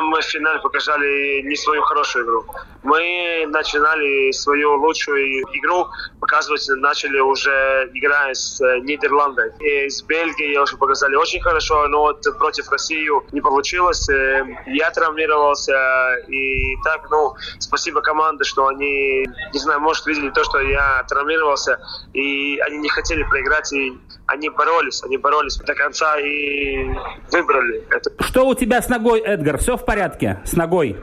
[0.00, 2.44] Мы в финале показали не свою хорошую игру.
[2.82, 5.88] Мы начинали свою лучшую игру
[6.20, 9.52] показывать, начали уже играя с э, Нидерландами.
[9.60, 14.08] И с Бельгией уже показали очень хорошо, но вот против России не получилось.
[14.08, 20.44] Э, я травмировался, и так, ну, спасибо команде, что они, не знаю, может, видели то,
[20.44, 21.80] что я травмировался,
[22.12, 26.88] и они не хотели проиграть, и они боролись, они боролись до конца и
[27.30, 28.10] выбрали это.
[28.22, 29.58] Что у тебя с ногой, Эдгар?
[29.58, 30.96] Все в порядке с ногой?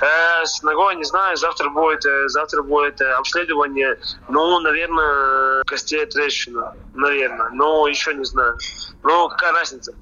[0.00, 3.98] Э, с ногой не знаю, завтра будет, э, завтра будет э, обследование.
[4.28, 7.48] Ну, наверное, костей трещина, наверное.
[7.52, 8.56] Но еще не знаю.
[9.02, 9.94] Ну, какая разница?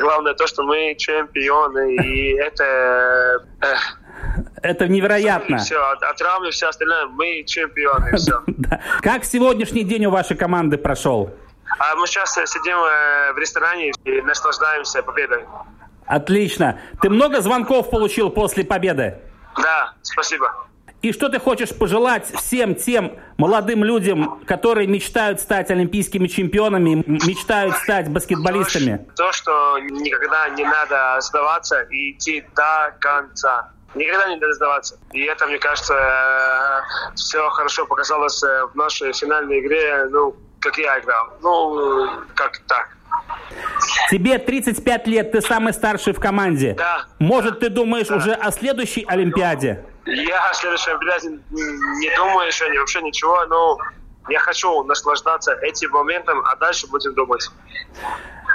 [0.00, 3.44] Главное то, что мы чемпионы, и это...
[4.62, 5.58] Это невероятно.
[5.58, 8.42] Все, от, от травмы все остальное, мы чемпионы, все.
[9.00, 11.30] Как сегодняшний день у вашей команды прошел?
[11.78, 15.44] А мы сейчас сидим в ресторане и наслаждаемся победой.
[16.06, 16.80] Отлично.
[17.02, 19.18] Ты много звонков получил после победы?
[19.56, 20.68] Да, спасибо.
[21.00, 27.76] И что ты хочешь пожелать всем тем молодым людям, которые мечтают стать олимпийскими чемпионами, мечтают
[27.76, 29.06] стать баскетболистами?
[29.14, 33.70] То, что никогда не надо сдаваться и идти до конца.
[33.94, 34.98] Никогда не надо сдаваться.
[35.12, 40.76] И это, мне кажется, э, все хорошо показалось э, в нашей финальной игре, ну, как
[40.78, 41.32] я играл.
[41.40, 42.88] Ну, как так.
[44.10, 46.74] Тебе 35 лет, ты самый старший в команде.
[46.76, 47.06] Да.
[47.18, 48.16] Может, ты думаешь да.
[48.16, 49.84] уже о следующей Олимпиаде?
[50.04, 53.78] Я о следующей Олимпиаде не думаю еще вообще ничего, но
[54.28, 57.48] я хочу наслаждаться этим моментом, а дальше будем думать.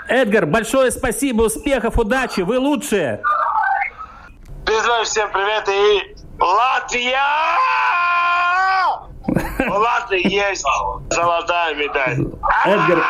[0.07, 3.21] Эдгар, большое спасибо, успехов, удачи, вы лучшие.
[4.65, 7.19] Передавай всем привет и Латвия!
[9.27, 10.63] У Латвии есть
[11.09, 12.25] золотая медаль.
[12.65, 13.03] Эдгар...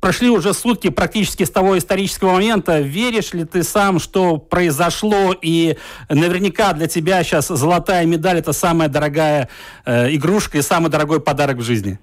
[0.00, 2.80] прошли уже сутки практически с того исторического момента.
[2.80, 5.78] Веришь ли ты сам, что произошло, и
[6.10, 9.48] наверняка для тебя сейчас золотая медаль– это самая дорогая
[9.86, 11.98] э, игрушка и самый дорогой подарок в жизни?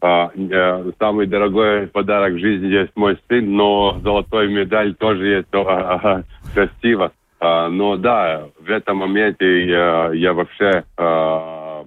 [0.00, 5.48] А, э, самый дорогой подарок в жизни есть мой сын, но золотой медаль тоже есть
[5.52, 6.22] а,
[6.54, 7.12] красиво.
[7.40, 11.84] А, но да, в этом моменте я, я вообще, а,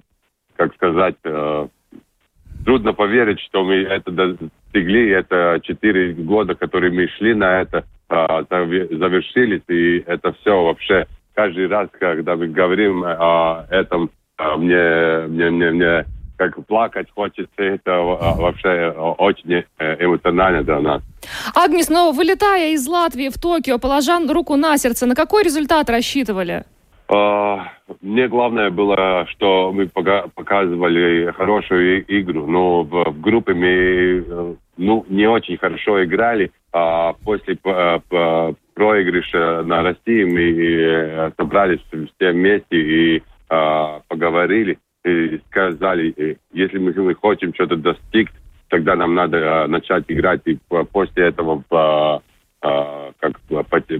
[0.56, 1.16] как сказать,
[2.66, 5.10] трудно поверить, что мы это достигли.
[5.10, 11.88] Это четыре года, которые мы шли на это, завершились, и это все вообще каждый раз,
[11.98, 16.04] когда мы говорим о этом, мне, мне, мне, мне
[16.36, 21.02] как плакать хочется, это а, вообще очень э, эмоционально для нас.
[21.54, 26.64] Агнес, но вылетая из Латвии в Токио, положа руку на сердце, на какой результат рассчитывали?
[27.08, 35.04] А, мне главное было, что мы показывали хорошую игру, но в, группе мы э, ну,
[35.08, 36.50] не очень хорошо играли.
[36.72, 37.58] А после
[38.74, 41.80] проигрыша на России мы э, собрались
[42.16, 43.22] все вместе и
[44.08, 48.28] поговорили и сказали, если мы хотим что-то достичь,
[48.68, 50.42] тогда нам надо э, начать играть.
[50.46, 50.58] И
[50.92, 53.40] после этого э, как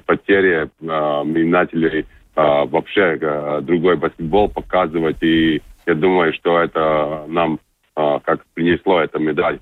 [0.06, 3.18] потери мы начали вообще
[3.62, 5.22] другой баскетбол показывать.
[5.22, 7.58] И я думаю, что это нам
[7.94, 9.58] как принесло эту медаль.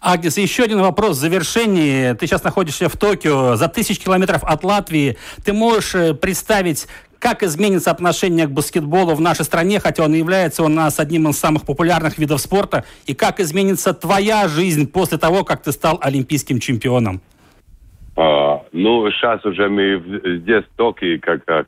[0.00, 2.12] Агнес, еще один вопрос в завершении.
[2.14, 5.16] Ты сейчас находишься в Токио, за тысяч километров от Латвии.
[5.44, 6.86] Ты можешь э, представить,
[7.26, 11.36] как изменится отношение к баскетболу в нашей стране, хотя он является у нас одним из
[11.36, 16.60] самых популярных видов спорта, и как изменится твоя жизнь после того, как ты стал олимпийским
[16.60, 17.20] чемпионом?
[18.16, 20.00] А, ну, сейчас уже мы
[20.38, 21.66] здесь в Токио, как, как,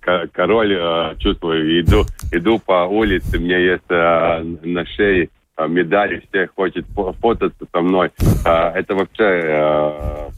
[0.00, 5.66] как король а, чувствую, иду, иду по улице, у меня есть а, на шее а,
[5.66, 6.86] медали, все хочет
[7.20, 8.12] фототься со мной.
[8.46, 10.30] А, это вообще а,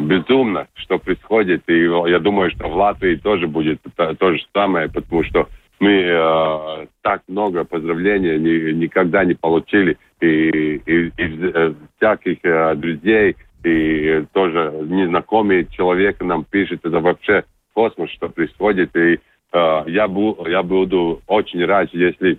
[0.00, 1.62] безумно, что происходит.
[1.68, 5.92] И я думаю, что в Латвии тоже будет то, то же самое, потому что мы
[5.92, 9.98] э, так много поздравлений ни, никогда не получили.
[10.20, 17.44] И, и, и э, всяких э, друзей, и тоже незнакомый человек нам пишет, это вообще
[17.74, 18.96] космос, что происходит.
[18.96, 19.18] И
[19.52, 22.38] э, я, бу, я буду очень рад, если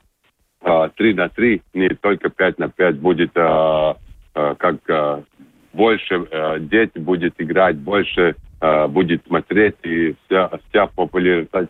[0.62, 3.94] э, 3 на 3, не только 5 на 5 будет э,
[4.36, 5.22] э, как э,
[5.78, 11.70] больше э, дети будет играть, больше э, будет смотреть, и вся, вся популярность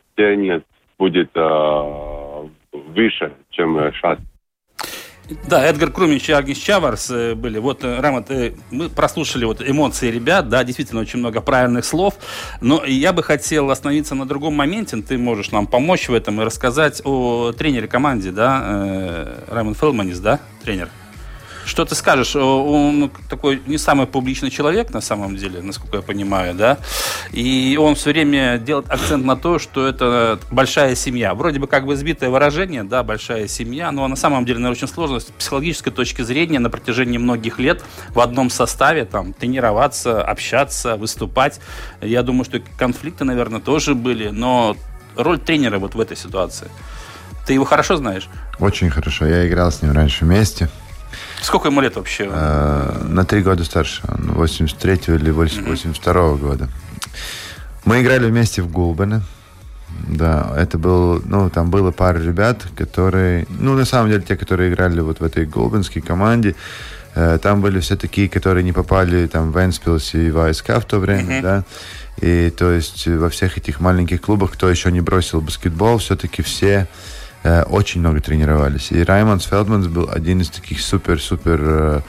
[0.98, 4.18] будет э, выше, чем сейчас.
[5.50, 7.60] Да, Эдгар Крумич и Агнис Чаварс э, были.
[7.60, 12.16] Вот, э, Рамат, э, мы прослушали вот эмоции ребят, да, действительно очень много правильных слов,
[12.62, 16.46] но я бы хотел остановиться на другом моменте, ты можешь нам помочь в этом и
[16.46, 20.90] рассказать о тренере команде, да, Раймон Фелманис, да, тренер?
[21.68, 22.34] Что ты скажешь?
[22.38, 26.78] Он такой не самый публичный человек, на самом деле, насколько я понимаю, да?
[27.34, 31.34] И он все время делает акцент на то, что это большая семья.
[31.34, 34.88] Вроде бы как бы сбитое выражение, да, большая семья, но на самом деле, наверное, очень
[34.88, 40.96] сложно с психологической точки зрения на протяжении многих лет в одном составе там тренироваться, общаться,
[40.96, 41.60] выступать.
[42.02, 44.78] Я думаю, что конфликты, наверное, тоже были, но
[45.18, 46.70] роль тренера вот в этой ситуации.
[47.46, 48.30] Ты его хорошо знаешь?
[48.58, 49.26] Очень хорошо.
[49.26, 50.70] Я играл с ним раньше вместе.
[51.42, 52.30] Сколько ему лет вообще?
[52.30, 54.02] Э, на три года старше.
[54.08, 56.70] 83 или 82 -го года.
[57.86, 59.22] Мы играли вместе в Гулбене.
[60.08, 64.72] Да, это был, ну, там было пара ребят, которые, ну, на самом деле, те, которые
[64.72, 66.56] играли вот в этой голбинской команде,
[67.16, 70.86] э, там были все такие, которые не попали там в Энспилс и в АСК в
[70.86, 71.42] то время, mm-hmm.
[71.42, 71.64] да,
[72.22, 76.88] и то есть во всех этих маленьких клубах, кто еще не бросил баскетбол, все-таки все
[77.44, 78.92] Э, очень много тренировались.
[78.92, 81.60] И Раймонд Фелдманс был один из таких супер-супер...
[81.64, 82.02] Э,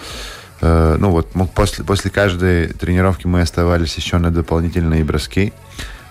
[0.61, 5.53] э, ну вот, мог после, после каждой тренировки мы оставались еще на дополнительные броски.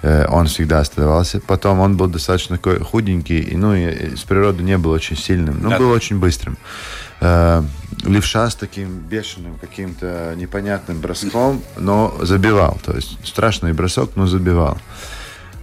[0.03, 1.41] Он всегда оставался.
[1.41, 5.59] Потом он был достаточно такой худенький, и, ну, и с природы не был очень сильным,
[5.59, 5.79] но да.
[5.79, 6.55] был очень быстрым.
[7.19, 12.79] Левша с таким бешеным каким-то непонятным броском, но забивал.
[12.85, 14.77] То есть страшный бросок, но забивал.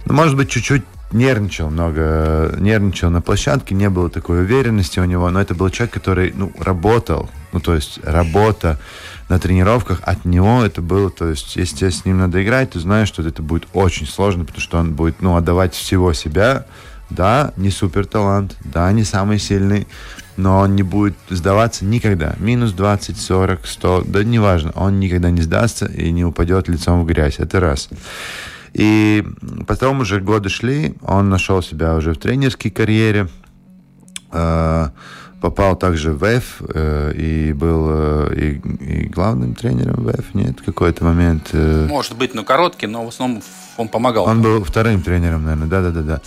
[0.03, 5.29] Ну, может быть, чуть-чуть нервничал много, нервничал на площадке, не было такой уверенности у него,
[5.29, 8.79] но это был человек, который, ну, работал, ну, то есть работа
[9.29, 12.79] на тренировках от него это было, то есть, если тебе с ним надо играть, ты
[12.79, 16.65] знаешь, что это будет очень сложно, потому что он будет, ну, отдавать всего себя,
[17.09, 19.87] да, не супер талант, да, не самый сильный,
[20.37, 22.35] но он не будет сдаваться никогда.
[22.39, 27.05] Минус 20, 40, 100, да неважно, он никогда не сдастся и не упадет лицом в
[27.05, 27.89] грязь, это раз.
[28.75, 29.23] И
[29.67, 33.29] потом уже годы шли, он нашел себя уже в тренерской карьере.
[35.41, 41.03] Попал также в э, и был э, и, и главным тренером в F, нет, какой-то
[41.03, 41.49] момент.
[41.53, 43.43] Э, Может быть, но короткий, но в основном
[43.77, 44.25] он помогал.
[44.25, 46.21] Он был вторым тренером, наверное, да-да-да.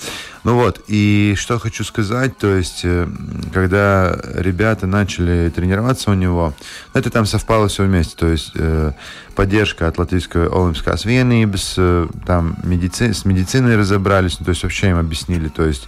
[0.45, 3.09] Ну вот, и что хочу сказать, то есть, э,
[3.53, 6.55] когда ребята начали тренироваться у него,
[6.95, 8.53] это там совпало все вместе, то есть
[9.39, 13.13] поддержка от Латвийской Олимпийской Освенības, э, там медици...
[13.13, 15.87] с медициной разобрались, ну, то есть вообще им объяснили, то есть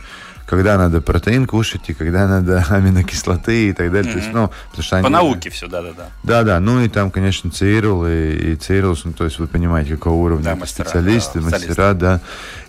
[0.50, 4.10] когда надо протеин кушать и когда надо аминокислоты и так далее.
[4.10, 4.12] Mm-hmm.
[4.12, 5.04] То есть, ну, потому что они...
[5.04, 6.08] По науке все, да-да-да.
[6.24, 10.14] Да-да, ну и там, конечно, ЦИРЛ и, и ЦИРЛС, ну, то есть вы понимаете, какого
[10.14, 12.20] уровня да, мастера, специалисты, да, мастера, да.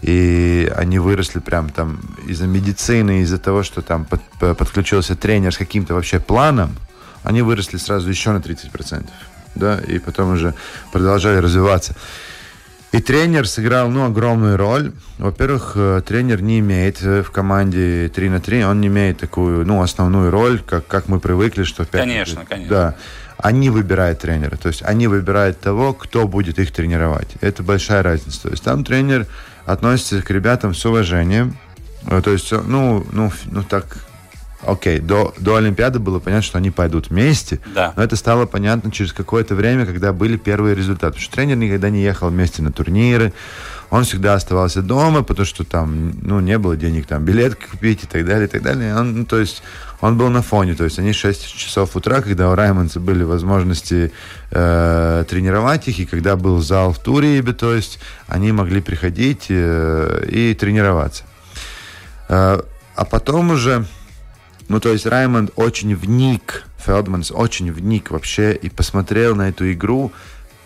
[0.03, 4.21] И они выросли прям там из-за медицины, из-за того, что там под,
[4.57, 6.75] подключился тренер с каким-то вообще планом,
[7.23, 9.09] они выросли сразу еще на 30%.
[9.55, 10.53] Да, и потом уже
[10.91, 11.95] продолжали развиваться.
[12.91, 14.91] И тренер сыграл ну, огромную роль.
[15.17, 19.65] Во-первых, э, тренер не имеет э, в команде 3 на 3, он не имеет такую
[19.65, 22.69] ну, основную роль, как, как мы привыкли, что 5 Конечно, конечно.
[22.69, 22.95] Да.
[23.37, 27.29] Они выбирают тренера, то есть они выбирают того, кто будет их тренировать.
[27.39, 28.43] Это большая разница.
[28.43, 29.25] То есть там тренер
[29.65, 31.57] относится к ребятам с уважением.
[32.07, 33.85] Э, то есть, ну, ну, ну так
[34.65, 37.93] окей, до, до Олимпиады было понятно, что они пойдут вместе, да.
[37.95, 41.13] но это стало понятно через какое-то время, когда были первые результаты.
[41.13, 43.33] Потому что тренер никогда не ехал вместе на турниры,
[43.91, 48.07] он всегда оставался дома, потому что там, ну, не было денег там билет купить и
[48.07, 48.95] так далее, и так далее.
[48.95, 49.61] Он, ну, то есть
[49.99, 54.13] он был на фоне, то есть они 6 часов утра, когда у Раймонса были возможности
[54.49, 60.25] э, тренировать их, и когда был зал в Турибе, то есть они могли приходить э,
[60.29, 61.23] и тренироваться.
[62.29, 62.61] Э,
[62.95, 63.85] а потом уже
[64.71, 70.13] ну, то есть Раймонд очень вник, Фелдманс очень вник вообще и посмотрел на эту игру,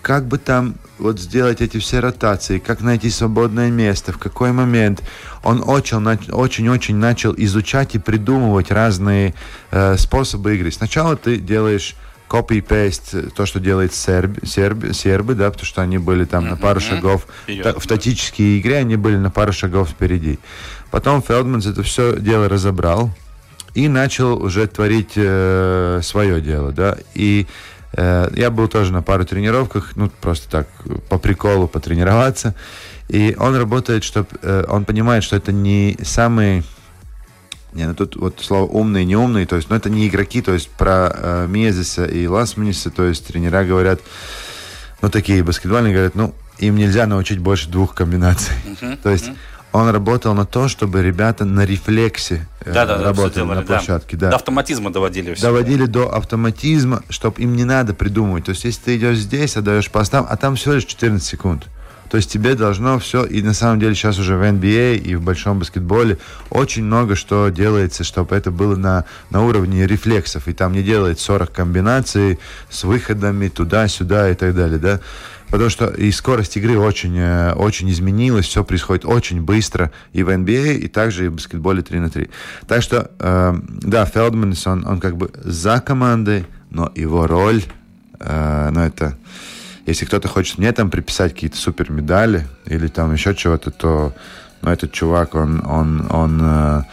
[0.03, 5.01] как бы там вот сделать эти все ротации, как найти свободное место, в какой момент.
[5.41, 9.33] Он очень-очень начал изучать и придумывать разные
[9.71, 10.71] э, способы игры.
[10.71, 11.95] Сначала ты делаешь
[12.29, 16.49] copy-paste, то, что делает серб, серб, сербы, да, потому что они были там mm-hmm.
[16.51, 17.25] на пару шагов,
[17.63, 20.37] та, в тактические игре они были на пару шагов впереди.
[20.91, 23.09] Потом Фелдманс это все дело разобрал,
[23.75, 27.45] и начал уже творить э, свое дело, да, и
[27.93, 30.67] э, я был тоже на пару тренировках, ну, просто так,
[31.09, 32.55] по приколу потренироваться,
[33.09, 36.63] и он работает, чтобы, э, он понимает, что это не самые
[37.73, 40.53] не, ну тут вот слово умные, не умные, то есть, ну это не игроки, то
[40.53, 43.99] есть про э, Мезиса и Ласманиса, то есть тренера говорят,
[45.01, 48.55] ну такие баскетбольные говорят, ну им нельзя научить больше двух комбинаций.
[48.65, 49.35] Uh-huh, то есть uh-huh
[49.75, 54.15] он работал на то, чтобы ребята на рефлексе э, да, да, работали делали, на площадке.
[54.15, 54.29] Да.
[54.29, 55.43] До автоматизма доводили все.
[55.43, 58.45] Доводили до автоматизма, чтобы им не надо придумывать.
[58.45, 61.67] То есть, если ты идешь здесь, отдаешь постам, а там всего лишь 14 секунд.
[62.09, 65.15] То есть тебе должно все, и на самом деле сейчас уже в NBA а и
[65.15, 66.17] в большом баскетболе
[66.49, 70.47] очень много что делается, чтобы это было на, на уровне рефлексов.
[70.47, 72.39] И там не делает 40 комбинаций
[72.69, 74.99] с выходами туда-сюда и так далее, да
[75.49, 80.29] потому что и скорость игры очень, э, очень изменилась, все происходит очень быстро и в
[80.29, 82.29] NBA, а, и также и в баскетболе 3 на 3.
[82.67, 87.63] Так что, э, да, Фелдманс, он, он как бы за командой, но его роль,
[88.19, 89.17] э, ну это,
[89.85, 94.13] если кто-то хочет мне там приписать какие-то супер медали или там еще чего-то, то,
[94.61, 96.83] ну, этот чувак, он, он, он, э,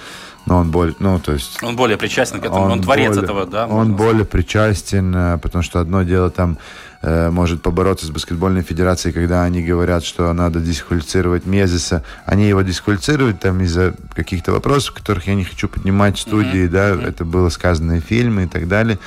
[0.47, 1.63] но он более, ну, то есть...
[1.63, 3.67] Он более причастен к этому, он, он творец более, этого, да?
[3.67, 6.59] Он более причастен, э, потому что одно дело там
[7.05, 12.05] Э, может побороться с баскетбольной федерацией, когда они говорят, что надо дисквалифицировать Мезиса.
[12.27, 16.69] Они его дисквалифицируют там из-за каких-то вопросов, которых я не хочу поднимать в студии, mm-hmm.
[16.69, 17.09] да, mm-hmm.
[17.09, 19.01] это было сказано в фильмы и так далее.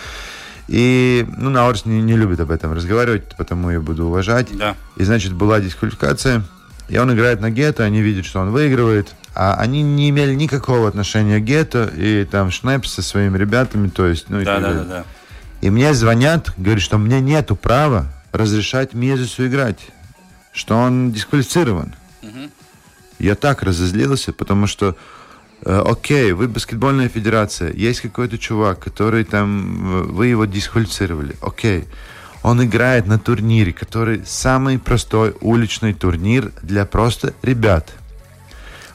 [0.68, 4.48] И, ну, Наурс не, не любит об этом разговаривать, потому я буду уважать.
[4.58, 4.76] Да.
[4.98, 6.44] И, значит, была дисквалификация,
[6.90, 10.88] и он играет на гетто, они видят, что он выигрывает, а они не имели никакого
[10.88, 14.84] отношения к гетто, и там Шнепс со своими ребятами, то есть, ну, да, да, да,
[14.84, 15.06] да.
[15.62, 19.80] И мне звонят, говорят, что мне нету права разрешать Мезису играть,
[20.52, 21.94] что он дисквалифицирован.
[22.22, 22.50] Угу.
[23.20, 24.96] Я так разозлился, потому что,
[25.66, 31.86] окей, вы баскетбольная федерация, есть какой-то чувак, который там, вы его дисквалифицировали, окей.
[32.44, 37.94] Он играет на турнире, который самый простой уличный турнир для просто ребят–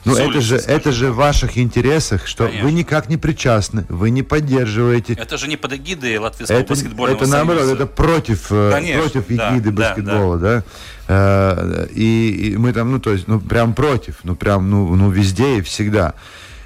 [0.03, 2.65] ну, это же, это же в ваших интересах, что Конечно.
[2.65, 5.13] вы никак не причастны, вы не поддерживаете.
[5.13, 7.37] Это же не под эгидой латвийского это, баскетбольного Это союза.
[7.37, 10.63] наоборот, это против, э, Конечно, против эгиды да, баскетбола, да.
[11.07, 11.83] да.
[11.83, 15.11] Э, и, и мы там, ну, то есть, ну, прям против, ну, прям, ну, ну
[15.11, 16.15] везде и всегда.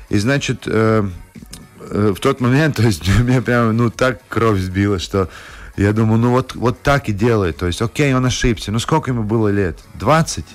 [0.10, 1.08] И, значит, э,
[1.80, 5.30] в тот момент, то есть, меня прям, ну, так кровь сбила, что
[5.78, 7.58] я думаю, ну, вот, вот так и делает.
[7.58, 8.72] То есть, окей, он ошибся.
[8.72, 9.80] Ну, сколько ему было лет?
[9.95, 10.45] 20?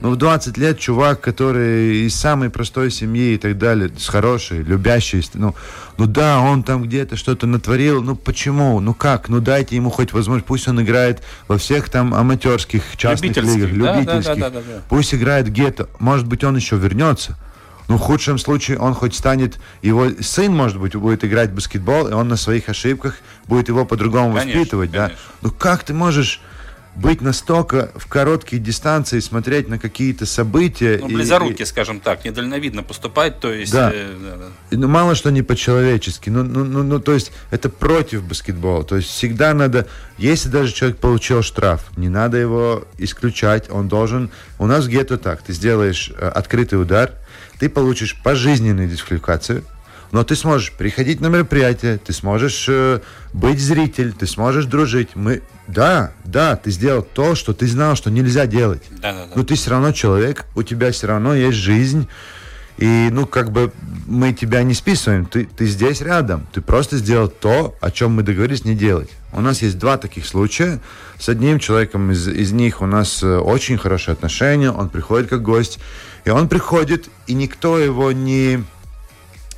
[0.00, 4.62] Но в 20 лет чувак, который из самой простой семьи и так далее, с хорошей,
[4.62, 5.56] любящей, ну,
[5.96, 10.12] ну да, он там где-то что-то натворил, ну почему, ну как, ну дайте ему хоть
[10.12, 14.82] возможность, пусть он играет во всех там аматерских частных лигах, любительских, да, да, да.
[14.88, 17.36] пусть играет где-то, может быть он еще вернется.
[17.88, 22.08] Ну, в худшем случае он хоть станет, его сын, может быть, будет играть в баскетбол,
[22.08, 23.16] и он на своих ошибках
[23.46, 25.16] будет его по-другому воспитывать, конечно.
[25.16, 25.22] да.
[25.40, 26.40] Ну, как ты можешь
[26.98, 30.98] быть настолько в короткие дистанции, смотреть на какие-то события.
[31.00, 33.72] Ну, близоруки, и, скажем так, недальновидно поступать, то есть...
[33.72, 33.90] Да.
[33.94, 34.46] Э, да, да.
[34.70, 36.28] Ну, мало что не по-человечески.
[36.28, 38.84] Ну, ну, ну, ну, то есть это против баскетбола.
[38.84, 39.86] То есть всегда надо,
[40.18, 44.30] если даже человек получил штраф, не надо его исключать, он должен...
[44.58, 47.12] У нас где-то так, ты сделаешь э, открытый удар,
[47.58, 49.64] ты получишь пожизненную дисквалификацию,
[50.10, 53.00] но ты сможешь приходить на мероприятие, ты сможешь э,
[53.32, 55.10] быть зритель, ты сможешь дружить.
[55.14, 58.82] Мы, да, да, ты сделал то, что ты знал, что нельзя делать.
[58.90, 59.32] Да, да, да.
[59.34, 62.08] Но ты все равно человек, у тебя все равно есть жизнь.
[62.78, 63.72] И, ну, как бы
[64.06, 66.46] мы тебя не списываем, ты, ты здесь рядом.
[66.52, 69.10] Ты просто сделал то, о чем мы договорились не делать.
[69.32, 70.80] У нас есть два таких случая.
[71.18, 75.42] С одним человеком из, из них у нас э, очень хорошие отношения, он приходит как
[75.42, 75.78] гость,
[76.24, 78.64] и он приходит, и никто его не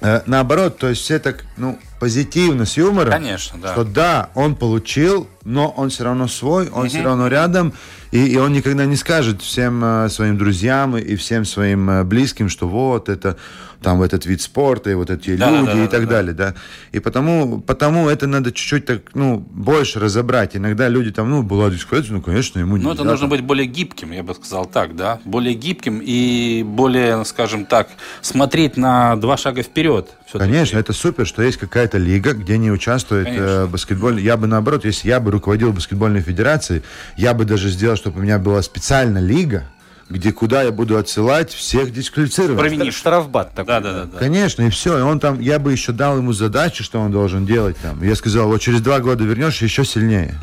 [0.02, 3.12] Э, наоборот, то есть все так, ну, позитивно, с юмором.
[3.12, 3.72] Конечно, да.
[3.72, 6.88] Что да, он получил, но он все равно свой, он угу.
[6.88, 7.74] все равно рядом,
[8.10, 12.48] и, и он никогда не скажет всем э, своим друзьям и всем своим э, близким,
[12.48, 13.36] что вот это
[13.82, 16.34] там этот вид спорта и вот эти да, люди да, да, и так да, далее,
[16.34, 16.54] да.
[16.92, 20.56] И потому, потому это надо чуть-чуть так, ну, больше разобрать.
[20.56, 22.84] Иногда люди там, ну, была дисквалификация, ну, конечно, ему не.
[22.84, 27.24] Ну, это нужно быть более гибким, я бы сказал так, да, более гибким и более,
[27.24, 27.88] скажем так,
[28.20, 30.10] смотреть на два шага вперед.
[30.32, 34.16] Конечно, это супер, что есть какая-то лига, где не участвует э, баскетбол.
[34.16, 36.82] Я бы наоборот, если я бы руководил баскетбольной федерацией,
[37.16, 39.64] я бы даже сделал, чтобы у меня была специальная лига,
[40.10, 42.58] где куда я буду отсылать всех дисквалифицированных.
[42.58, 42.96] Провинишь.
[42.96, 43.66] Штрафбат такой.
[43.66, 44.98] Да, да, да, Конечно, и все.
[44.98, 48.02] И он там, я бы еще дал ему задачу, что он должен делать там.
[48.02, 50.34] Я сказал, вот через два года вернешь еще сильнее.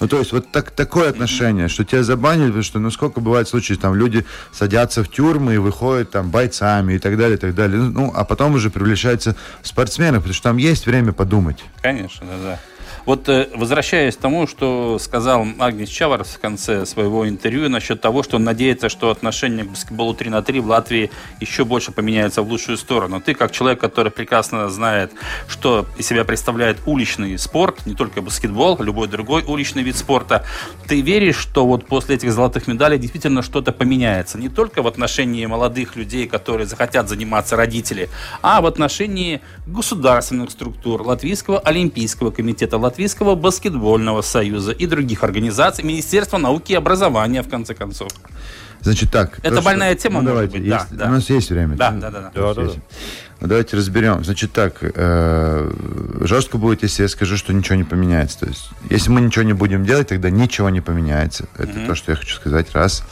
[0.00, 3.48] Ну, то есть, вот так, такое отношение, что тебя забанили, потому что, ну, сколько бывает
[3.48, 7.54] случаев, там, люди садятся в тюрьмы и выходят, там, бойцами и так далее, и так
[7.54, 7.78] далее.
[7.82, 11.62] Ну, а потом уже привлекаются спортсмены, потому что там есть время подумать.
[11.82, 12.60] Конечно, да, да.
[13.06, 18.22] Вот э, возвращаясь к тому, что сказал Агнис Чаварс в конце своего интервью насчет того,
[18.22, 22.42] что он надеется, что отношение к баскетболу 3 на 3 в Латвии еще больше поменяется
[22.42, 23.20] в лучшую сторону.
[23.20, 25.12] Ты, как человек, который прекрасно знает,
[25.48, 30.44] что из себя представляет уличный спорт, не только баскетбол, любой другой уличный вид спорта,
[30.86, 34.38] ты веришь, что вот после этих золотых медалей действительно что-то поменяется?
[34.38, 38.08] Не только в отношении молодых людей, которые захотят заниматься родители,
[38.42, 42.99] а в отношении государственных структур, Латвийского олимпийского комитета, Латвийского
[43.36, 48.10] баскетбольного союза и других организаций, Министерства науки и образования, в конце концов.
[48.82, 49.38] Значит так.
[49.42, 50.02] Это то, больная что...
[50.02, 50.66] тема, ну, давайте, быть.
[50.66, 51.76] Есть, да, У нас есть время.
[51.76, 52.20] Да, да, да.
[52.20, 52.72] да, да, да, да.
[53.40, 54.22] Ну, давайте разберем.
[54.24, 55.72] Значит так, э,
[56.20, 58.40] жестко будет, если я скажу, что ничего не поменяется.
[58.40, 61.46] То есть, если мы ничего не будем делать, тогда ничего не поменяется.
[61.56, 61.86] Это mm-hmm.
[61.86, 62.68] то, что я хочу сказать.
[62.72, 63.02] Раз.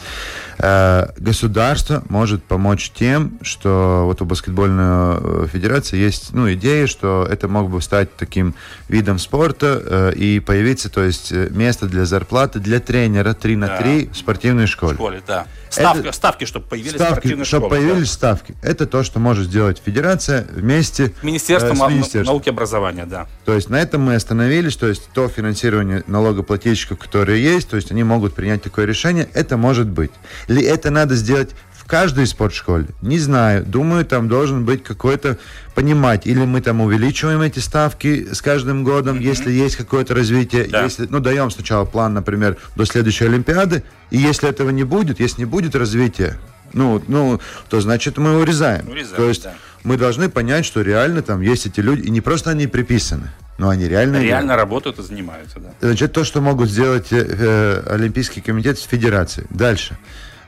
[0.61, 7.25] Э, государство может помочь тем, что вот у баскетбольной э, федерации есть ну, идея, что
[7.29, 8.55] это мог бы стать таким
[8.89, 14.05] видом спорта э, и появиться, то есть место для зарплаты для тренера 3 на 3
[14.05, 14.11] да.
[14.11, 14.93] в спортивной школе.
[14.93, 15.47] В школе, да.
[15.69, 18.13] Ставка, это, ставки, чтобы появились ставки, чтобы школы, появились да.
[18.13, 18.55] ставки.
[18.61, 23.27] Это то, что может сделать федерация вместе Министерство, э, с Министерством науки и образования, да.
[23.45, 27.91] То есть на этом мы остановились, то есть то финансирование налогоплательщиков, которые есть, то есть
[27.91, 30.11] они могут принять такое решение, это может быть.
[30.49, 31.51] Ли это надо сделать
[31.89, 32.85] каждой спортшколе?
[33.01, 33.65] Не знаю.
[33.65, 35.37] Думаю, там должен быть какой-то
[35.73, 36.27] понимать.
[36.27, 39.23] Или мы там увеличиваем эти ставки с каждым годом, mm-hmm.
[39.23, 40.65] если есть какое-то развитие.
[40.65, 40.83] Да.
[40.83, 43.83] Если, ну, даем сначала план, например, до следующей Олимпиады.
[44.11, 46.37] И если этого не будет, если не будет развития,
[46.73, 48.87] ну, ну, то значит мы урезаем.
[48.87, 49.55] урезаем то есть да.
[49.83, 53.69] мы должны понять, что реально там есть эти люди, и не просто они приписаны, но
[53.69, 54.21] они реально...
[54.21, 55.69] Реально работают и занимаются, да.
[55.81, 59.47] Значит, то, что могут сделать э, э Олимпийский комитет с федерацией.
[59.49, 59.97] Дальше.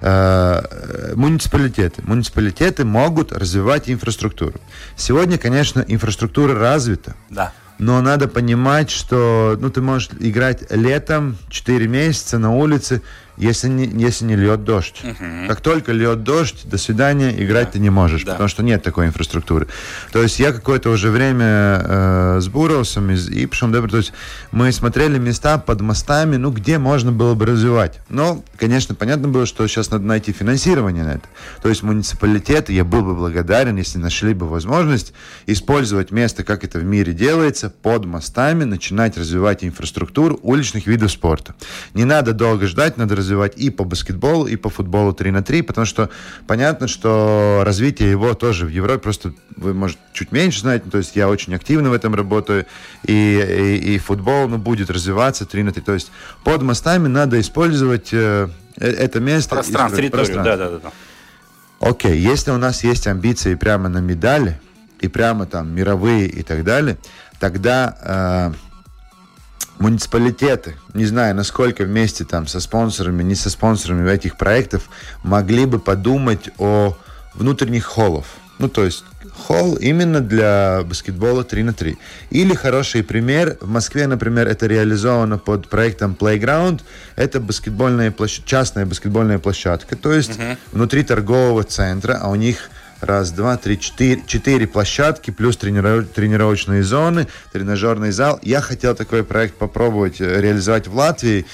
[0.02, 2.02] Э, муниципалитеты.
[2.04, 4.60] Муниципалитеты могут развивать инфраструктуру.
[4.96, 7.16] Сегодня, конечно, инфраструктура развита.
[7.30, 7.54] Да.
[7.78, 13.04] Но надо понимать, что ну, ты можешь играть летом 4 месяца на улице,
[13.42, 15.02] если не, если не льет дождь.
[15.04, 15.48] Угу.
[15.48, 17.72] Как только льет дождь, до свидания, играть да.
[17.74, 18.34] ты не можешь, да.
[18.34, 19.68] потому что нет такой инфраструктуры.
[20.12, 24.14] То есть я какое-то уже время э, с Буросом и с Ипшем, да, то есть
[24.52, 28.00] мы смотрели места под мостами, ну, где можно было бы развивать.
[28.10, 31.28] Но, конечно, понятно было, что сейчас надо найти финансирование на это.
[31.64, 35.14] То есть муниципалитеты, я был бы благодарен, если нашли бы возможность
[35.48, 41.56] использовать место, как это в мире делается, под мостами, начинать развивать инфраструктуру уличных видов спорта.
[41.96, 45.42] Не надо долго ждать, надо развивать развивать и по баскетболу, и по футболу 3 на
[45.42, 46.10] 3, потому что
[46.48, 51.16] понятно, что развитие его тоже в Европе, просто вы, может, чуть меньше знаете, то есть
[51.16, 52.66] я очень активно в этом работаю,
[53.06, 55.82] и, и, и футбол ну, будет развиваться 3 на 3.
[55.82, 56.12] То есть
[56.44, 59.56] под мостами надо использовать э, э это место.
[59.56, 60.92] Пространство, территорию, да, да, да.
[61.80, 64.60] Окей, если у нас есть амбиции прямо на медали,
[65.00, 66.98] и прямо там мировые и так далее,
[67.40, 68.71] тогда э,
[69.82, 74.90] муниципалитеты, не знаю, насколько вместе там со спонсорами, не со спонсорами этих проектов,
[75.24, 76.96] могли бы подумать о
[77.34, 78.28] внутренних холлов.
[78.60, 79.04] Ну, то есть
[79.48, 81.98] холл именно для баскетбола 3 на 3.
[82.30, 86.82] Или хороший пример, в Москве, например, это реализовано под проектом Playground.
[87.16, 90.58] Это баскетбольная площадка, частная баскетбольная площадка, то есть uh-huh.
[90.72, 92.70] внутри торгового центра, а у них
[93.02, 98.40] раз, два, три, четыре, четыре площадки, плюс трениров, тренировочные зоны, тренажерный зал.
[98.44, 101.46] Я хотел такой проект попробовать э, реализовать в Латвии,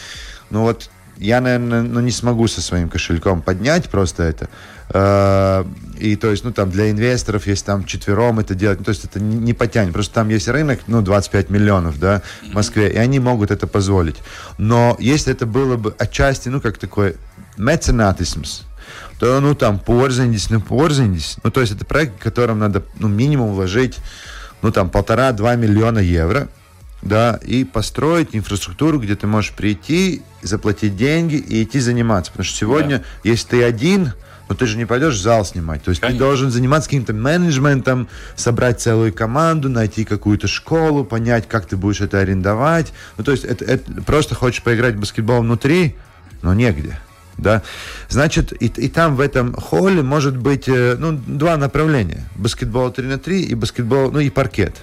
[0.50, 4.50] но вот я, наверное, ну, не смогу со своим кошельком поднять просто это.
[4.89, 5.66] Э,
[6.00, 9.06] и то есть, ну, там, для инвесторов, если там четвером это делать, ну, то есть
[9.06, 9.93] это не потянет.
[9.93, 12.22] Просто там есть рынок, ну, 25 миллионов, да,
[12.52, 14.18] в Москве, и они могут это позволить.
[14.58, 17.16] Но если это было бы отчасти, ну, как такой
[17.58, 18.43] меценатизм,
[19.20, 21.38] то, ну, там, порзанись, ну, порзанись.
[21.43, 23.97] Ну, то есть это проект, в котором надо, ну, минимум вложить,
[24.61, 26.49] ну, там, полтора-два миллиона евро,
[27.01, 32.32] да, и построить инфраструктуру, где ты можешь прийти, заплатить деньги и идти заниматься.
[32.32, 33.03] Потому что сегодня, да.
[33.24, 34.13] если ты один,
[34.49, 35.84] но ты же не пойдешь в зал снимать.
[35.84, 36.20] То есть Конечно.
[36.20, 42.01] ты должен заниматься каким-то менеджментом, собрать целую команду, найти какую-то школу, понять, как ты будешь
[42.01, 42.93] это арендовать.
[43.18, 45.95] Ну, то есть это, это просто хочешь поиграть в баскетбол внутри,
[46.41, 46.97] но негде
[47.38, 47.61] да,
[48.09, 52.23] значит, и, и там в этом холле может быть, э, ну, два направления.
[52.35, 54.75] Баскетбол 3 на 3 и баскетбол, ну, и паркет.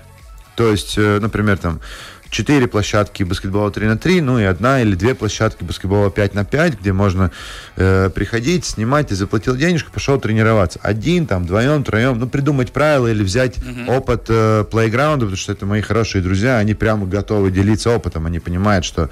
[0.57, 1.81] То есть, э, например, там,
[2.35, 6.45] четыре площадки баскетбола 3 на 3, ну и одна или две площадки баскетбола 5 на
[6.45, 7.31] 5, где можно
[7.77, 10.81] э, приходить, снимать, и заплатил денежку, пошел тренироваться.
[10.83, 13.97] Один, там, вдвоем, троем, ну, придумать правила или взять uh-huh.
[13.97, 18.41] опыт э, плейграунда, потому что это мои хорошие друзья, они прямо готовы делиться опытом, они
[18.41, 19.11] понимают, что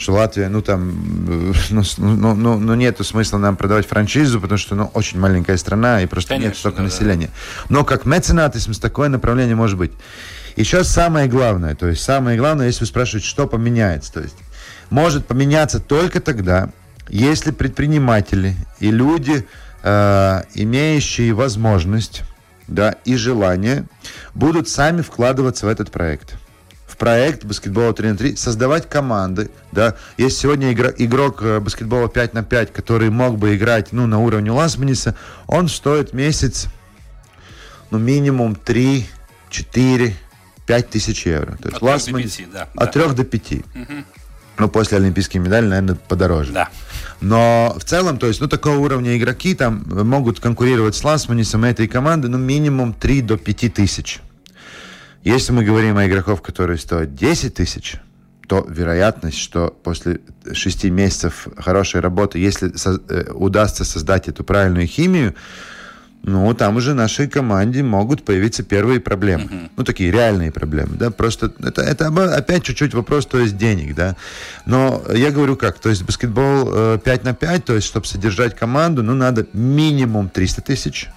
[0.00, 0.90] что Латвия, ну там,
[1.28, 5.58] э, ну, ну, ну, ну нету смысла нам продавать франшизу, потому что, ну, очень маленькая
[5.58, 7.30] страна и просто Конечно, нет столько да, населения.
[7.68, 9.92] Но как меценатизм, такое направление может быть.
[10.56, 14.36] И сейчас самое главное, то есть самое главное, если вы спрашиваете, что поменяется, то есть
[14.88, 16.70] может поменяться только тогда,
[17.10, 19.46] если предприниматели и люди,
[19.82, 22.22] э, имеющие возможность
[22.68, 23.84] да, и желание,
[24.34, 26.39] будут сами вкладываться в этот проект
[27.00, 29.50] проект баскетбола 3 на 3, создавать команды.
[29.72, 29.96] Да.
[30.18, 34.18] Есть сегодня игрок, игрок э, баскетбола 5 на 5, который мог бы играть ну, на
[34.18, 36.66] уровне Ласманиса, он стоит месяц
[37.90, 39.06] ну, минимум 3,
[39.48, 40.16] 4,
[40.66, 41.56] 5 тысяч евро.
[41.56, 42.22] То есть от Ласман...
[42.22, 42.68] 3 до 5, да.
[42.76, 43.06] От да.
[43.06, 43.52] 3 до 5.
[43.52, 43.64] Угу.
[44.58, 46.52] Ну, после олимпийской медали, наверное, подороже.
[46.52, 46.68] Да.
[47.22, 51.88] Но в целом, то есть, ну, такого уровня игроки там могут конкурировать с Ласманисом этой
[51.88, 54.20] команды, ну, минимум 3 до 5 тысяч.
[55.22, 57.96] Если мы говорим о игроков, которые стоят 10 тысяч,
[58.48, 64.86] то вероятность, что после 6 месяцев хорошей работы, если со- э, удастся создать эту правильную
[64.86, 65.34] химию,
[66.22, 69.44] ну, там уже нашей команде могут появиться первые проблемы.
[69.44, 69.70] Uh-huh.
[69.76, 74.16] Ну, такие реальные проблемы, да, просто это, это опять чуть-чуть вопрос, то есть денег, да.
[74.66, 78.56] Но я говорю как, то есть баскетбол э, 5 на 5, то есть чтобы содержать
[78.56, 81.08] команду, ну, надо минимум 300 тысяч,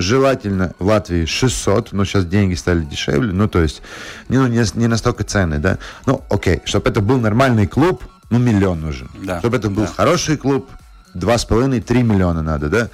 [0.00, 3.82] желательно в Латвии 600, но сейчас деньги стали дешевле, ну, то есть
[4.28, 5.78] ну, не, не настолько ценные, да.
[6.06, 9.10] Ну, окей, чтобы это был нормальный клуб, ну, миллион нужен.
[9.22, 9.40] Да.
[9.40, 9.92] Чтобы это был да.
[9.94, 10.68] хороший клуб,
[11.14, 12.88] 2,5-3 миллиона надо, да.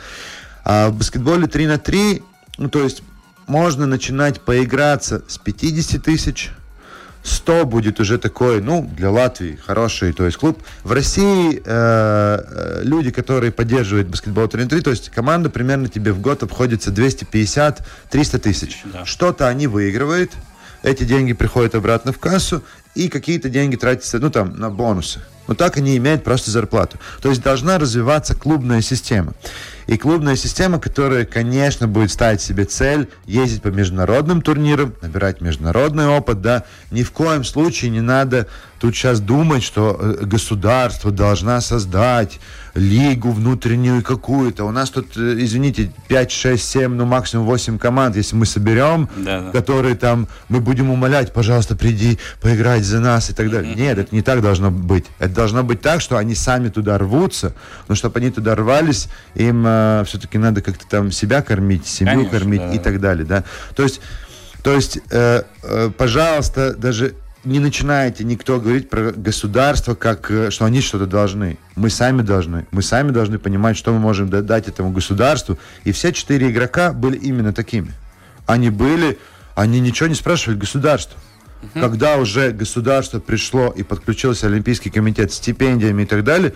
[0.64, 2.22] А в баскетболе 3 на 3,
[2.58, 3.02] ну, то есть
[3.46, 6.50] можно начинать поиграться с 50 тысяч,
[7.26, 10.62] 100 будет уже такой, ну, для Латвии хороший, то есть клуб.
[10.84, 15.88] В России э, э люди, которые поддерживают баскетбол 3 на 3, то есть команда примерно
[15.88, 18.82] тебе в год обходится 250-300 тысяч.
[18.84, 19.04] Да.
[19.04, 20.32] Что-то они выигрывают,
[20.82, 22.62] эти деньги приходят обратно в кассу,
[22.94, 25.20] и какие-то деньги тратятся, ну, там, на бонусы.
[25.48, 26.98] Но так они имеют просто зарплату.
[27.20, 29.34] То есть должна развиваться клубная система.
[29.86, 36.08] И клубная система, которая, конечно, будет ставить себе цель ездить по международным турнирам, набирать международный
[36.08, 41.60] опыт, да, ни в коем случае не надо тут сейчас думать, что э, государство должна
[41.60, 42.40] создать
[42.74, 44.64] лигу внутреннюю какую-то.
[44.64, 49.08] У нас тут, э, извините, 5, 6, 7, ну максимум 8 команд, если мы соберем,
[49.16, 49.50] да, да.
[49.50, 53.72] которые там, мы будем умолять, пожалуйста, приди поиграть за нас и так далее.
[53.72, 53.80] Mm-hmm.
[53.80, 55.06] Нет, это не так должно быть.
[55.18, 57.52] Это должно быть так, что они сами туда рвутся,
[57.86, 62.38] но чтобы они туда рвались, им э, все-таки надо как-то там себя кормить, семью Конечно,
[62.38, 62.72] кормить да.
[62.72, 63.24] и так далее.
[63.24, 63.44] Да?
[63.76, 64.00] То есть,
[64.64, 67.14] то есть э, э, пожалуйста, даже
[67.44, 71.58] не начинайте никто говорить про государство, как э, что они что-то должны.
[71.76, 72.66] Мы сами должны.
[72.72, 75.56] Мы сами должны понимать, что мы можем дать этому государству.
[75.84, 77.92] И все четыре игрока были именно такими.
[78.46, 79.18] Они были,
[79.54, 81.20] они ничего не спрашивали государство.
[81.62, 81.80] Угу.
[81.80, 86.52] Когда уже государство пришло и подключился Олимпийский комитет с стипендиями и так далее,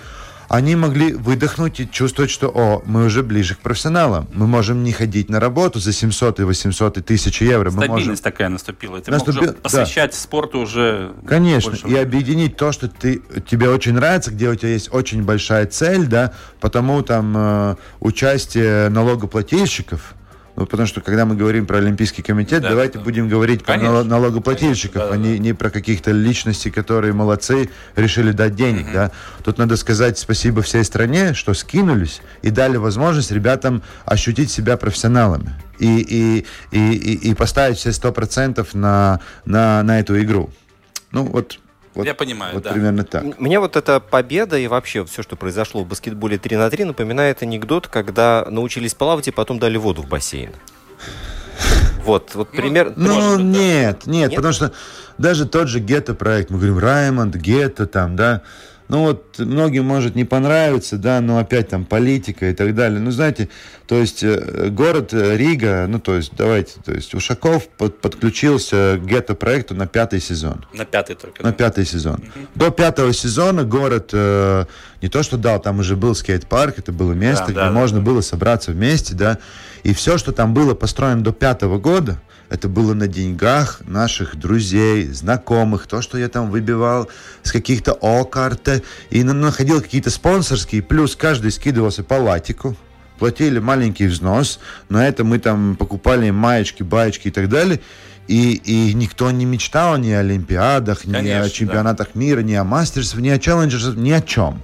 [0.51, 4.27] они могли выдохнуть и чувствовать, что, о, мы уже ближе к профессионалам.
[4.35, 7.71] Мы можем не ходить на работу за 700 и 800 и 1000 евро.
[7.71, 8.17] Стабильность мы можем...
[8.17, 9.01] такая наступила.
[9.01, 9.37] Ты Наступи...
[9.37, 10.17] мог уже посвящать да.
[10.17, 11.77] спорту уже Конечно.
[11.87, 16.07] И объединить то, что ты, тебе очень нравится, где у тебя есть очень большая цель,
[16.07, 20.17] да, потому там э, участие налогоплательщиков,
[20.57, 23.05] ну, потому что, когда мы говорим про Олимпийский комитет, да, давайте да.
[23.05, 23.91] будем говорить Конечно.
[23.91, 28.87] про налогоплательщиков, Конечно, да, а не, не про каких-то личностей, которые молодцы, решили дать денег.
[28.87, 28.93] Угу.
[28.93, 29.11] Да?
[29.45, 35.55] Тут надо сказать спасибо всей стране, что скинулись и дали возможность ребятам ощутить себя профессионалами
[35.79, 40.51] и, и, и, и, и поставить все сто процентов на, на, на эту игру.
[41.13, 41.59] Ну, вот
[41.95, 42.73] вот, Я понимаю, вот да.
[42.73, 43.39] примерно так.
[43.39, 47.43] Мне вот эта победа и вообще все, что произошло в баскетболе 3 на 3, напоминает
[47.43, 50.53] анекдот, когда научились плавать и потом дали воду в бассейн.
[52.05, 52.95] Вот, вот пример.
[52.97, 54.73] Ну, ну нет, нет, нет, потому что
[55.19, 58.43] даже тот же Гетто проект, мы говорим Раймонд, Гетто там, да,
[58.91, 62.99] ну вот многим может не понравиться, да, но опять там политика и так далее.
[62.99, 63.49] Ну, знаете,
[63.87, 69.07] то есть э, город Рига, ну, то есть давайте, то есть Ушаков под, подключился к
[69.07, 70.67] гетто-проекту на пятый сезон.
[70.75, 71.43] На пятый только.
[71.45, 71.57] На да?
[71.57, 72.17] пятый сезон.
[72.17, 72.47] Угу.
[72.57, 74.65] До пятого сезона город э,
[75.03, 78.01] не то что дал, там уже был скейт-парк, это было место, да, где да, можно
[78.01, 78.05] да.
[78.05, 79.39] было собраться вместе, да,
[79.83, 85.07] и все, что там было построено до пятого года, это было на деньгах наших друзей,
[85.07, 87.09] знакомых, то, что я там выбивал
[87.43, 92.77] с каких-то О-карты, и находил какие-то спонсорские, плюс каждый скидывался по латику,
[93.21, 94.59] платили маленький взнос,
[94.89, 97.81] на это мы там покупали маечки, баечки и так далее,
[98.27, 102.21] и, и никто не мечтал ни о Олимпиадах, Конечно, ни о чемпионатах да.
[102.21, 104.63] мира, ни о мастерстве, ни о челленджерах, ни о чем.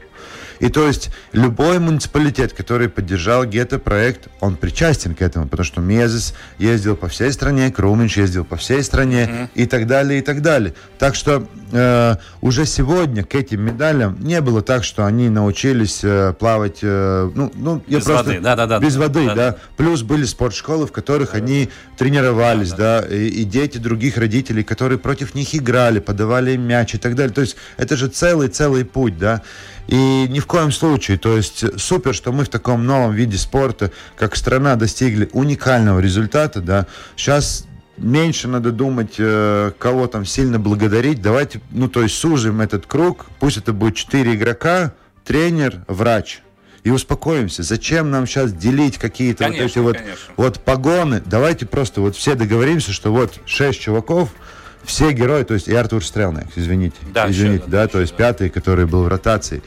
[0.61, 6.35] И то есть любой муниципалитет, который поддержал гетто-проект, он причастен к этому, потому что Мезис
[6.59, 9.49] ездил по всей стране, Круминч ездил по всей стране mm-hmm.
[9.55, 10.75] и так далее, и так далее.
[10.99, 16.35] Так что э, уже сегодня к этим медалям не было так, что они научились э,
[16.39, 18.25] плавать, э, ну, ну, я без просто...
[18.25, 18.79] Воды, да, да, да.
[18.79, 19.35] Без воды, да.
[19.35, 19.57] да.
[19.77, 23.09] Плюс были спортшколы, в которых да, они тренировались, да, да.
[23.09, 27.35] да и, и дети других родителей, которые против них играли, подавали мяч и так далее.
[27.35, 29.43] То есть это же целый-целый путь, да.
[29.87, 33.93] И ни в коем случае, то есть супер, что мы в таком новом виде спорта,
[34.17, 36.87] как страна, достигли уникального результата, да.
[37.17, 37.67] Сейчас
[37.97, 41.23] меньше надо думать, э, кого там сильно благодарить.
[41.23, 43.27] Давайте, ну, то есть сужим этот круг.
[43.39, 44.93] Пусть это будет четыре игрока,
[45.25, 46.41] тренер, врач.
[46.83, 47.65] И успокоимся.
[47.65, 51.21] Зачем нам сейчас делить какие-то конечно, вот эти вот, вот погоны?
[51.25, 54.31] Давайте просто вот все договоримся, что вот шесть чуваков–
[54.87, 58.13] все герои, то есть и Артур Стрелник, извините, да, извините, еще, да, да, то есть
[58.13, 58.19] да.
[58.19, 59.63] пятый, который был в ротации.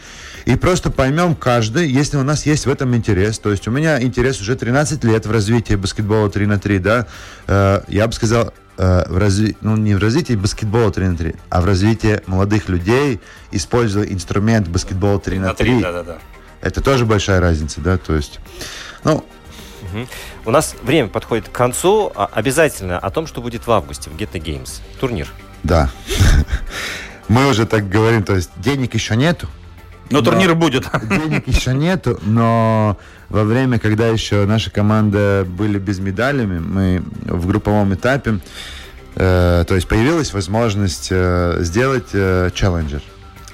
[0.45, 4.01] И просто поймем каждый, если у нас есть в этом интерес, то есть у меня
[4.01, 7.07] интерес уже 13 лет в развитии баскетбола 3 на 3, да,
[7.47, 9.57] э, я бы сказал, э, в разви...
[9.61, 13.19] ну, не в развитии баскетбола 3 на 3, а в развитии молодых людей,
[13.51, 15.65] используя инструмент баскетбола 3 на 3.
[15.73, 16.17] 3 да, да, да.
[16.61, 18.39] Это тоже большая разница, да, то есть,
[19.03, 19.25] ну,
[19.81, 20.07] Угу.
[20.45, 22.11] У нас время подходит к концу.
[22.15, 24.81] А, обязательно о том, что будет в августе в Ghetto Games.
[24.99, 25.27] Турнир.
[25.63, 25.89] Да.
[27.27, 29.47] Мы уже так говорим, то есть денег еще нету.
[30.09, 30.87] Но, но турнир будет.
[31.03, 32.97] Денег еще нету, но
[33.29, 38.39] во время, когда еще наша команда были без медалями, мы в групповом этапе,
[39.15, 43.03] э, то есть появилась возможность э, сделать э, челленджер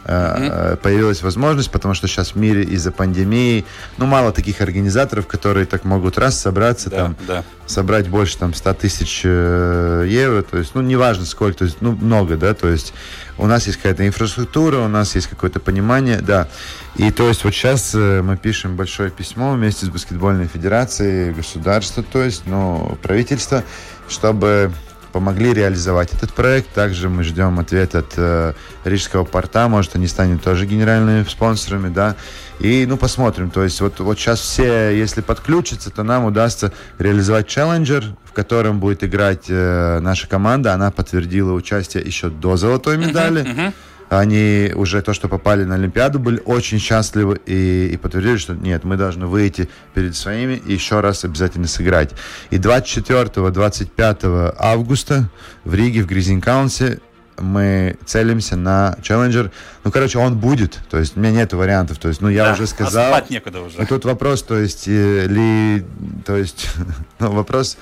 [0.05, 0.77] mm-hmm.
[0.77, 3.65] появилась возможность, потому что сейчас в мире из-за пандемии,
[3.97, 7.43] ну, мало таких организаторов, которые так могут раз собраться, да, там, да.
[7.65, 11.93] собрать больше, там, 100 тысяч э, евро, то есть, ну, неважно сколько, то есть, ну,
[11.93, 12.93] много, да, то есть
[13.37, 16.47] у нас есть какая-то инфраструктура, у нас есть какое-то понимание, да.
[16.95, 22.03] И то есть вот сейчас э, мы пишем большое письмо вместе с баскетбольной федерацией, государство,
[22.03, 23.63] то есть, ну, правительство,
[24.07, 24.71] чтобы
[25.15, 26.73] помогли реализовать этот проект.
[26.73, 28.51] Также мы ждем ответ от э,
[28.83, 32.17] Рижского порта, может, они станут тоже генеральными спонсорами, да.
[32.59, 33.49] И, ну, посмотрим.
[33.49, 38.81] То есть вот, вот сейчас все, если подключатся, то нам удастся реализовать челленджер, в котором
[38.81, 40.73] будет играть э, наша команда.
[40.73, 43.43] Она подтвердила участие еще до золотой медали.
[43.43, 43.73] Uh-huh, uh-huh.
[44.09, 48.83] Они уже то, что попали на Олимпиаду, были очень счастливы и, и подтвердили, что нет,
[48.83, 52.11] мы должны выйти перед своими и еще раз обязательно сыграть.
[52.51, 55.29] И 24-25 августа
[55.63, 56.99] в Риге, в Гризинкаунсе
[57.39, 59.51] мы целимся на челленджер.
[59.83, 60.79] Ну, короче, он будет.
[60.89, 61.97] То есть у меня нет вариантов.
[61.97, 63.21] То есть, ну, я да, уже сказал.
[63.29, 63.81] некуда уже.
[63.81, 65.85] И тут вопрос, то есть, э, ли,
[66.25, 66.69] то есть,
[67.19, 67.77] ну, вопрос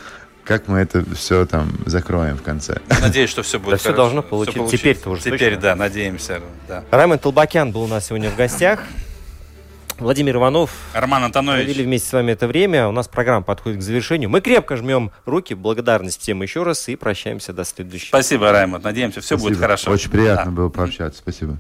[0.46, 2.80] как мы это все там закроем в конце.
[3.02, 3.98] Надеюсь, что все будет Да все хорошо.
[4.04, 4.60] должно получиться.
[4.60, 4.78] получится.
[4.78, 5.62] Теперь-то уже Теперь, точно.
[5.62, 6.42] да, надеемся.
[6.68, 6.84] Да.
[6.92, 8.82] Раймонд Толбакян был у нас сегодня в гостях.
[10.00, 10.72] Владимир Иванов.
[10.94, 11.66] Роман Антонович.
[11.66, 12.88] Провели вместе с вами это время.
[12.88, 14.30] У нас программа подходит к завершению.
[14.30, 15.54] Мы крепко жмем руки.
[15.54, 18.08] Благодарность всем еще раз и прощаемся до следующего.
[18.10, 18.84] Спасибо, Раймонд.
[18.84, 19.62] Надеемся, все будет Спасибо.
[19.62, 19.92] хорошо.
[19.92, 20.52] Очень приятно Да.
[20.52, 21.20] было пообщаться.
[21.20, 21.58] Спасибо.